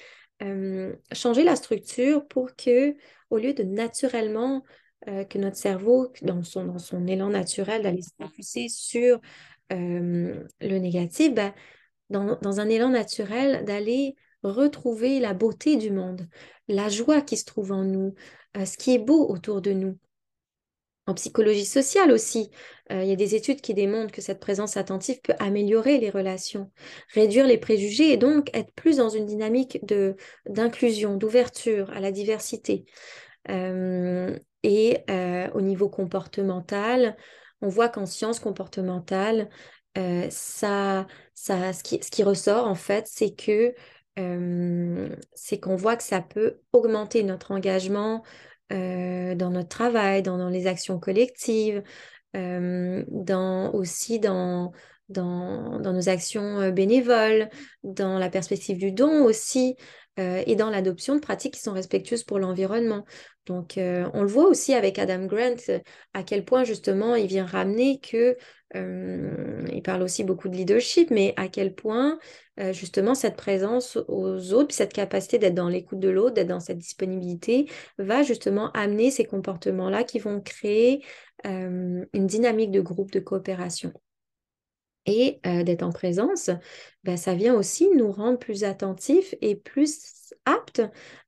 changer 1.12 1.44
la 1.44 1.56
structure 1.56 2.28
pour 2.28 2.56
que, 2.56 2.96
au 3.30 3.38
lieu 3.38 3.54
de 3.54 3.64
naturellement 3.64 4.64
que 5.06 5.38
notre 5.38 5.58
cerveau, 5.58 6.12
dans 6.22 6.44
son, 6.44 6.66
dans 6.66 6.80
son 6.80 7.08
élan 7.08 7.30
naturel, 7.30 7.84
d'aller 7.84 8.02
se 8.02 8.12
focuser 8.22 8.68
sur 8.70 9.20
le 9.70 10.78
négatif, 10.78 11.34
ben, 11.34 11.54
dans, 12.10 12.38
dans, 12.42 12.60
un 12.60 12.70
élan 12.70 12.90
naturel, 12.90 13.64
d'aller 13.66 14.16
retrouver 14.44 15.20
la 15.20 15.34
beauté 15.34 15.76
du 15.76 15.92
monde, 15.92 16.28
la 16.68 16.90
joie 16.90 17.22
qui 17.22 17.38
se 17.38 17.46
trouve 17.46 17.72
en 17.72 17.84
nous, 17.84 18.16
ce 18.56 18.78
qui 18.78 18.94
est 18.94 19.00
beau 19.00 19.28
autour 19.28 19.62
de 19.62 19.72
nous. 19.72 19.98
En 21.10 21.16
psychologie 21.16 21.66
sociale 21.66 22.12
aussi, 22.12 22.52
il 22.92 23.06
y 23.06 23.12
a 23.12 23.16
des 23.16 23.34
études 23.34 23.62
qui 23.62 23.74
démontrent 23.74 24.12
que 24.12 24.22
cette 24.22 24.40
présence 24.40 24.78
attentive 24.78 25.22
peut 25.22 25.34
améliorer 25.40 25.98
les 25.98 26.12
relations, 26.12 26.72
réduire 27.16 27.48
les 27.48 27.58
préjugés 27.58 28.12
et 28.12 28.18
donc 28.18 28.56
être 28.56 28.72
plus 28.74 28.98
dans 28.98 29.10
une 29.10 29.26
dynamique 29.26 29.84
d'inclusion, 30.46 31.18
d'ouverture 31.18 31.90
à 31.90 32.00
la 32.00 32.12
diversité. 32.12 32.86
et 33.48 34.98
au 35.56 35.62
niveau 35.62 35.90
comportemental, 35.90 37.18
on 37.62 37.70
voit 37.70 37.90
qu'en 37.90 38.06
sciences 38.06 38.40
comportementales, 38.40 39.50
ça, 40.30 41.08
ça, 41.34 41.74
ce, 41.74 41.82
qui, 41.82 42.04
ce 42.04 42.12
qui 42.12 42.22
ressort 42.22 42.68
en 42.68 42.76
fait, 42.76 43.08
c'est 43.08 43.34
que 43.34 43.74
c'est 45.34 45.60
qu'on 45.60 45.76
voit 45.76 45.96
que 45.96 46.04
ça 46.04 46.22
peut 46.22 46.60
augmenter 46.72 47.24
notre 47.24 47.52
engagement 47.52 48.24
dans 48.70 49.50
notre 49.52 49.70
travail, 49.70 50.22
dans, 50.22 50.50
les 50.50 50.68
actions 50.68 51.00
collectives, 51.00 51.84
dans, 52.34 53.72
aussi 53.74 54.20
dans, 54.20 54.72
dans, 55.10 55.80
dans, 55.80 55.94
nos 55.94 56.10
actions 56.10 56.70
bénévoles, 56.72 57.50
dans 57.84 58.20
la 58.20 58.30
perspective 58.30 58.78
du 58.78 58.92
don 58.92 59.24
aussi, 59.24 59.76
et 60.18 60.56
dans 60.56 60.70
l'adoption 60.70 61.16
de 61.16 61.22
pratiques 61.22 61.54
qui 61.54 61.62
sont 61.62 61.74
respectueuses 61.74 62.24
pour 62.24 62.40
l'environnement. 62.40 63.06
Donc, 63.46 63.76
on 63.78 64.22
le 64.22 64.28
voit 64.28 64.48
aussi 64.48 64.74
avec 64.74 65.00
Adam 65.00 65.26
Grant, 65.26 65.56
à 66.14 66.24
quel 66.24 66.46
point 66.46 66.64
justement 66.64 67.16
il 67.16 67.28
vient 67.28 67.46
ramener 67.46 68.00
que 68.00 68.38
il 68.76 69.82
parle 69.84 70.04
aussi 70.04 70.24
beaucoup 70.24 70.50
de 70.50 70.56
leadership, 70.56 71.10
mais 71.10 71.34
à 71.38 71.48
quel 71.48 71.74
point 71.74 72.20
justement 72.74 73.16
cette 73.16 73.36
présence 73.38 73.98
aux 74.08 74.54
autres, 74.54 74.74
cette 74.76 74.94
capacité 74.94 75.38
d'être 75.38 75.56
dans 75.56 75.70
l'écoute 75.70 76.00
de 76.00 76.10
l'autre, 76.10 76.36
d'être 76.36 76.48
dans 76.48 76.60
cette 76.60 76.78
disponibilité, 76.78 77.70
va 77.98 78.24
justement 78.24 78.72
amener 78.72 79.12
ces 79.12 79.26
comportements-là 79.26 80.04
qui 80.04 80.20
vont 80.20 80.42
créer 80.42 81.04
une 81.46 82.08
dynamique 82.14 82.72
de 82.72 82.82
groupe, 82.82 83.12
de 83.12 83.20
coopération. 83.20 83.94
Et 85.06 85.40
d'être 85.44 85.84
en 85.84 85.92
présence, 85.92 86.50
ben, 87.04 87.18
ça 87.18 87.34
vient 87.34 87.56
aussi 87.56 87.90
nous 87.96 88.12
rendre 88.12 88.38
plus 88.38 88.64
attentifs 88.64 89.34
et 89.42 89.56
plus 89.56 90.34
aptes 90.46 90.82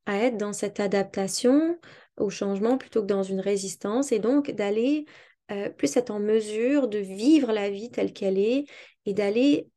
à 0.06 0.17
être 0.17 0.38
dans 0.38 0.54
cette 0.54 0.80
adaptation 0.80 1.80
au 2.17 2.30
changement 2.30 2.78
plutôt 2.78 3.02
que 3.02 3.08
dans 3.08 3.24
une 3.24 3.39
résistance, 3.39 4.12
et 4.12 4.20
donc 4.20 4.52
d'aller 4.52 5.06
euh, 5.52 5.70
plus 5.70 5.96
être 5.98 6.12
en 6.12 6.20
mesure 6.20 6.88
de 6.88 7.00
vivre 7.00 7.52
la 7.52 7.70
vie 7.70 7.89
telle 7.89 8.13
qu'elle 8.13 8.38
est 8.38 8.65
et 9.06 9.13
d'aller 9.13 9.70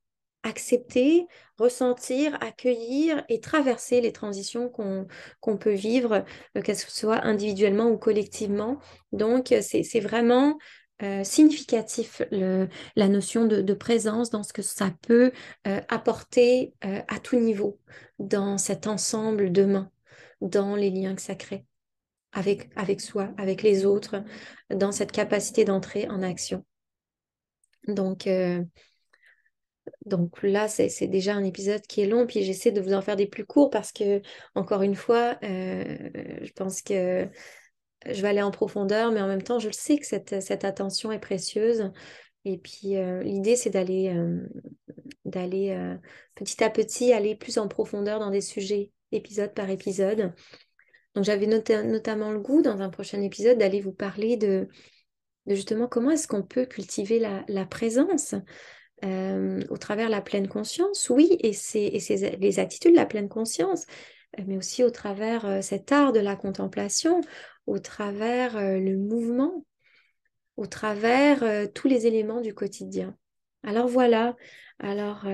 accepter, 0.45 1.27
ressentir, 1.59 2.39
accueillir 2.41 3.25
et 3.29 3.41
traverser 3.41 4.01
les 4.01 4.13
transitions 4.13 4.69
qu'on 4.69 5.57
peut 5.57 5.75
vivre, 5.75 6.25
euh, 6.57 6.63
qu'elles 6.63 6.77
soient 6.77 7.25
individuellement 7.25 7.89
ou 7.89 7.99
collectivement. 7.99 8.79
Donc, 9.13 9.51
euh, 9.53 9.61
c'est 9.63 10.01
vraiment 10.01 10.59
significatif 11.25 12.23
la 12.31 13.09
notion 13.09 13.45
de, 13.45 13.75
présence 13.75 14.31
dans 14.31 14.43
ce 14.43 14.55
que 14.55 14.63
ça 14.63 14.91
peut 15.03 15.33
apporter 15.65 16.73
à 16.81 17.19
tout 17.19 17.39
niveau 17.39 17.79
dans 18.21 18.57
cet 18.57 18.87
ensemble 18.87 19.53
de 19.53 19.65
mains, 19.65 19.91
dans 20.41 20.77
les 20.77 20.91
liens 20.91 21.15
que 21.15 21.21
ça 21.21 21.35
crée 21.35 21.67
avec, 22.35 22.69
avec 22.77 23.01
soi, 23.01 23.33
avec 23.39 23.63
les 23.63 23.87
autres, 23.87 24.23
dans 24.71 24.93
cette 24.93 25.13
capacité 25.13 25.65
d'entrer 25.65 26.09
en 26.09 26.23
action. 26.23 26.65
Donc, 27.87 28.27
euh, 28.27 28.63
donc 30.07 30.43
là, 30.43 30.69
c'est 30.69 31.07
déjà 31.07 31.35
un 31.35 31.45
épisode 31.45 31.83
qui 31.83 32.01
est 32.01 32.07
long, 32.07 32.27
puis 32.27 32.43
j'essaie 32.43 32.73
de 32.73 32.81
vous 32.81 32.95
en 32.95 33.03
faire 33.03 33.17
des 33.17 33.27
plus 33.27 33.45
courts 33.45 33.71
parce 33.71 33.93
que, 33.93 34.23
encore 34.55 34.83
une 34.83 34.95
fois, 34.95 35.39
euh, 35.43 35.85
je 36.43 36.53
pense 36.53 36.83
que 36.83 37.29
je 38.07 38.23
vais 38.23 38.29
aller 38.29 38.43
en 38.43 38.51
profondeur, 38.51 39.13
mais 39.13 39.21
en 39.21 39.29
même 39.29 39.43
temps, 39.43 39.59
je 39.59 39.69
le 39.69 39.73
sais 39.73 39.99
que 39.99 40.07
cette, 40.07 40.65
attention 40.65 41.13
est 41.13 41.19
précieuse. 41.19 41.91
Et 42.45 42.59
puis, 42.59 42.97
euh, 42.97 43.23
l'idée, 43.23 43.57
c'est 43.57 43.71
d'aller 43.71 44.15
d'aller 45.25 45.97
petit 46.35 46.63
à 46.63 46.71
petit 46.71 47.13
aller 47.13 47.35
plus 47.35 47.59
en 47.59 47.69
profondeur 47.69 48.21
dans 48.21 48.31
des 48.31 48.43
sujets, 48.43 48.93
épisode 49.13 49.55
par 49.55 49.71
épisode. 49.71 50.35
Donc 51.15 51.25
j'avais 51.25 51.47
notamment 51.47 52.33
le 52.33 52.41
goût 52.41 52.61
dans 52.61 52.83
un 52.83 52.91
prochain 52.91 53.23
épisode 53.23 53.59
d'aller 53.59 53.81
vous 53.81 53.93
parler 53.93 54.37
de, 54.37 54.69
justement 55.47 55.87
comment 55.87 56.11
est-ce 56.11 56.27
qu'on 56.27 56.43
peut 56.43 56.67
cultiver 56.67 57.21
la, 57.49 57.67
présence 57.67 58.35
euh, 59.05 59.61
au 59.71 59.77
travers 59.77 60.09
la 60.09 60.21
pleine 60.21 60.49
conscience, 60.49 61.11
oui, 61.11 61.37
et 61.41 61.53
c'est 61.53 61.91
les 62.39 62.59
attitudes 62.61 62.93
de 62.93 62.97
la 62.97 63.07
pleine 63.07 63.29
conscience, 63.29 63.87
euh, 64.39 64.43
mais 64.47 64.57
aussi 64.57 64.83
au 64.85 64.91
travers 64.91 65.45
euh, 65.47 65.61
cet 65.61 65.93
art 65.93 66.13
de 66.13 66.21
la 66.21 66.37
contemplation, 66.37 67.21
au 67.67 67.79
travers 67.79 68.61
le 68.61 68.97
mouvement, 68.97 69.65
au 70.57 70.67
travers 70.67 71.43
tous 71.73 71.89
les 71.89 72.07
éléments 72.07 72.43
du 72.43 72.53
quotidien. 72.53 73.17
Alors 73.63 73.89
voilà, 73.89 74.37
alors 74.79 75.25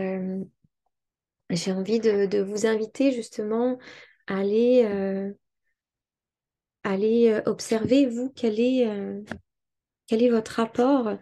j'ai 1.51 1.73
envie 1.73 1.99
de, 1.99 2.41
vous 2.41 2.67
inviter 2.67 3.11
justement 3.11 3.79
à 4.29 4.39
aller 4.39 4.85
euh, 6.87 7.43
observer, 7.47 8.07
vous, 8.07 8.33
quel 8.35 8.61
est, 8.61 8.87
euh, 8.87 9.21
quel 10.07 10.23
est 10.23 10.31
votre 10.31 10.53
rapport 10.53 11.17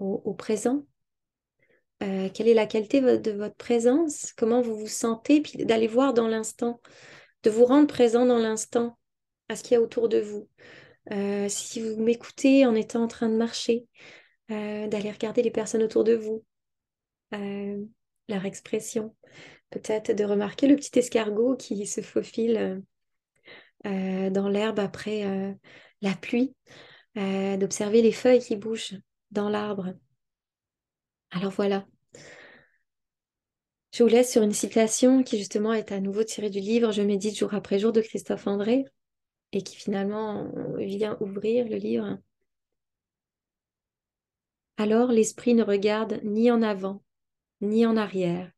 euh, 0.00 0.04
au, 0.04 0.34
présent? 0.34 0.84
Quelle 2.00 2.48
est 2.48 2.54
la 2.54 2.66
qualité 2.66 3.00
de 3.00 3.30
votre 3.30 3.54
présence? 3.54 4.34
Comment 4.36 4.60
vous 4.60 4.76
vous 4.76 4.86
sentez? 4.86 5.40
Puis 5.40 5.64
d'aller 5.64 5.86
voir 5.86 6.12
dans 6.12 6.28
l'instant, 6.28 6.82
de 7.44 7.50
vous 7.50 7.64
rendre 7.64 7.86
présent 7.86 8.26
dans 8.26 8.38
l'instant 8.38 8.98
à 9.48 9.56
ce 9.56 9.62
qu'il 9.62 9.72
y 9.72 9.76
a 9.76 9.80
autour 9.80 10.10
de 10.10 10.20
vous. 10.20 10.46
si 11.48 11.80
vous 11.80 12.02
m'écoutez 12.02 12.66
en 12.66 12.74
étant 12.74 13.04
en 13.04 13.08
train 13.08 13.30
de 13.30 13.36
marcher, 13.36 13.86
d'aller 14.50 15.10
regarder 15.10 15.42
les 15.42 15.50
personnes 15.50 15.82
autour 15.82 16.04
de 16.04 16.14
vous, 16.14 16.44
leur 17.32 18.44
expression. 18.44 19.16
Peut-être 19.70 20.12
de 20.12 20.24
remarquer 20.24 20.66
le 20.66 20.76
petit 20.76 20.98
escargot 20.98 21.56
qui 21.56 21.86
se 21.86 22.02
faufile 22.02 22.82
euh, 23.86 24.30
dans 24.30 24.48
l'herbe 24.48 24.78
après 24.78 25.24
euh, 25.26 25.52
la 26.00 26.14
pluie, 26.14 26.54
euh, 27.18 27.58
d'observer 27.58 28.00
les 28.00 28.12
feuilles 28.12 28.40
qui 28.40 28.56
bougent 28.56 28.96
dans 29.34 29.50
l'arbre. 29.50 29.94
Alors 31.30 31.52
voilà. 31.52 31.86
Je 33.92 34.02
vous 34.02 34.08
laisse 34.08 34.32
sur 34.32 34.42
une 34.42 34.52
citation 34.52 35.22
qui 35.22 35.38
justement 35.38 35.72
est 35.72 35.92
à 35.92 36.00
nouveau 36.00 36.24
tirée 36.24 36.50
du 36.50 36.60
livre 36.60 36.90
Je 36.90 37.02
médite 37.02 37.36
jour 37.36 37.52
après 37.54 37.78
jour 37.78 37.92
de 37.92 38.00
Christophe 38.00 38.46
André 38.46 38.84
et 39.52 39.62
qui 39.62 39.76
finalement 39.76 40.50
vient 40.78 41.16
ouvrir 41.20 41.68
le 41.68 41.76
livre. 41.76 42.18
Alors 44.76 45.12
l'esprit 45.12 45.54
ne 45.54 45.62
regarde 45.62 46.20
ni 46.24 46.50
en 46.50 46.62
avant, 46.62 47.02
ni 47.60 47.86
en 47.86 47.96
arrière. 47.96 48.50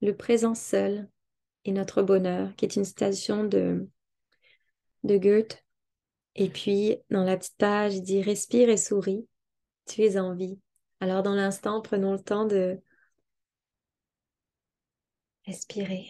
Le 0.00 0.16
présent 0.16 0.54
seul 0.54 1.08
est 1.64 1.72
notre 1.72 2.02
bonheur, 2.02 2.54
qui 2.56 2.64
est 2.64 2.76
une 2.76 2.84
citation 2.84 3.44
de 3.44 3.86
de 5.04 5.16
Goethe. 5.16 5.64
Et 6.34 6.48
puis, 6.48 6.96
dans 7.10 7.24
la 7.24 7.36
petite 7.36 7.56
page, 7.56 7.96
il 7.96 8.02
dit 8.02 8.22
Respire 8.22 8.68
et 8.68 8.76
souris, 8.76 9.26
tu 9.90 10.02
es 10.02 10.18
en 10.18 10.34
vie. 10.34 10.58
Alors, 11.00 11.22
dans 11.22 11.34
l'instant, 11.34 11.80
prenons 11.80 12.12
le 12.12 12.22
temps 12.22 12.46
de 12.46 12.80
respirer, 15.46 16.06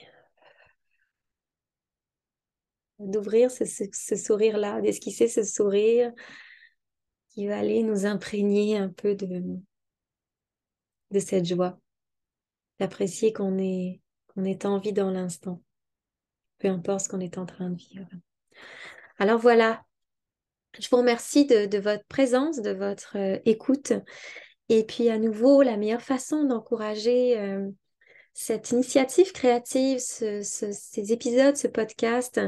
d'ouvrir 2.99 3.51
ce, 3.51 3.65
sourire-là, 4.17 4.81
d'esquisser 4.81 5.29
ce 5.29 5.43
sourire 5.43 6.13
qui 7.31 7.47
va 7.47 7.59
aller 7.59 7.83
nous 7.83 8.05
imprégner 8.05 8.77
un 8.77 8.89
peu 8.89 9.15
de, 9.15 9.43
de 11.11 11.19
cette 11.21 11.47
joie, 11.47 11.79
d'apprécier 12.79 13.33
qu'on 13.33 13.57
est, 13.57 14.01
qu'on 14.29 14.45
est 14.45 14.67
en 14.67 14.79
vie 14.79 14.93
dans 14.93 15.11
l'instant, 15.11 15.63
peu 16.59 16.69
importe 16.69 17.05
ce 17.05 17.09
qu'on 17.09 17.21
est 17.21 17.39
en 17.39 17.47
train 17.47 17.71
de 17.71 17.77
vivre. 17.77 18.09
Alors 19.19 19.39
voilà, 19.39 19.85
je 20.79 20.89
vous 20.89 20.99
remercie 20.99 21.47
de, 21.47 21.79
votre 21.79 22.05
présence, 22.05 22.61
de 22.61 22.71
votre 22.71 23.17
euh, 23.17 23.39
écoute. 23.45 23.93
Et 24.69 24.85
puis 24.85 25.09
à 25.09 25.19
nouveau, 25.19 25.63
la 25.63 25.77
meilleure 25.77 26.03
façon 26.03 26.45
d'encourager 26.45 27.39
euh, 27.39 27.69
cette 28.35 28.71
initiative 28.71 29.33
créative, 29.33 29.99
ces 29.99 31.13
épisodes, 31.13 31.57
ce 31.57 31.67
podcast, 31.67 32.41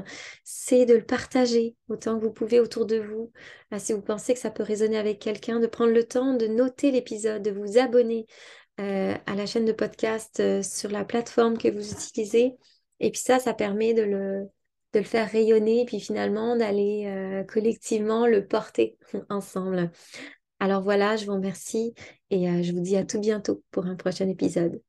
c'est 0.44 0.86
de 0.86 0.94
le 0.94 1.04
partager 1.04 1.74
autant 1.88 2.16
que 2.18 2.24
vous 2.24 2.32
pouvez 2.32 2.60
autour 2.60 2.86
de 2.86 3.00
vous. 3.00 3.32
Si 3.78 3.92
vous 3.92 4.00
pensez 4.00 4.34
que 4.34 4.38
ça 4.38 4.52
peut 4.52 4.62
résonner 4.62 4.96
avec 4.96 5.18
quelqu'un, 5.18 5.58
de 5.58 5.66
prendre 5.66 5.92
le 5.92 6.04
temps 6.04 6.34
de 6.34 6.46
noter 6.46 6.92
l'épisode, 6.92 7.42
de 7.42 7.50
vous 7.50 7.78
abonner 7.78 8.26
euh, 8.80 9.14
à 9.26 9.34
la 9.34 9.44
chaîne 9.44 9.64
de 9.64 9.72
podcast 9.72 10.62
sur 10.62 10.90
la 10.90 11.04
plateforme 11.04 11.58
que 11.58 11.68
vous 11.68 11.90
utilisez. 11.90 12.54
Et 13.00 13.10
puis 13.10 13.20
ça, 13.20 13.40
ça 13.40 13.52
permet 13.52 13.92
de 13.92 14.02
le, 14.02 14.48
de 14.92 14.98
le 14.98 15.04
faire 15.04 15.30
rayonner 15.30 15.82
et 15.82 15.84
puis 15.84 16.00
finalement 16.00 16.56
d'aller 16.56 17.06
euh, 17.06 17.44
collectivement 17.44 18.26
le 18.26 18.46
porter 18.46 18.98
ensemble. 19.30 19.90
Alors 20.60 20.82
voilà, 20.82 21.16
je 21.16 21.26
vous 21.26 21.32
remercie 21.32 21.94
et 22.30 22.62
je 22.62 22.72
vous 22.72 22.80
dis 22.80 22.96
à 22.96 23.04
tout 23.04 23.20
bientôt 23.20 23.62
pour 23.72 23.86
un 23.86 23.96
prochain 23.96 24.28
épisode. 24.28 24.80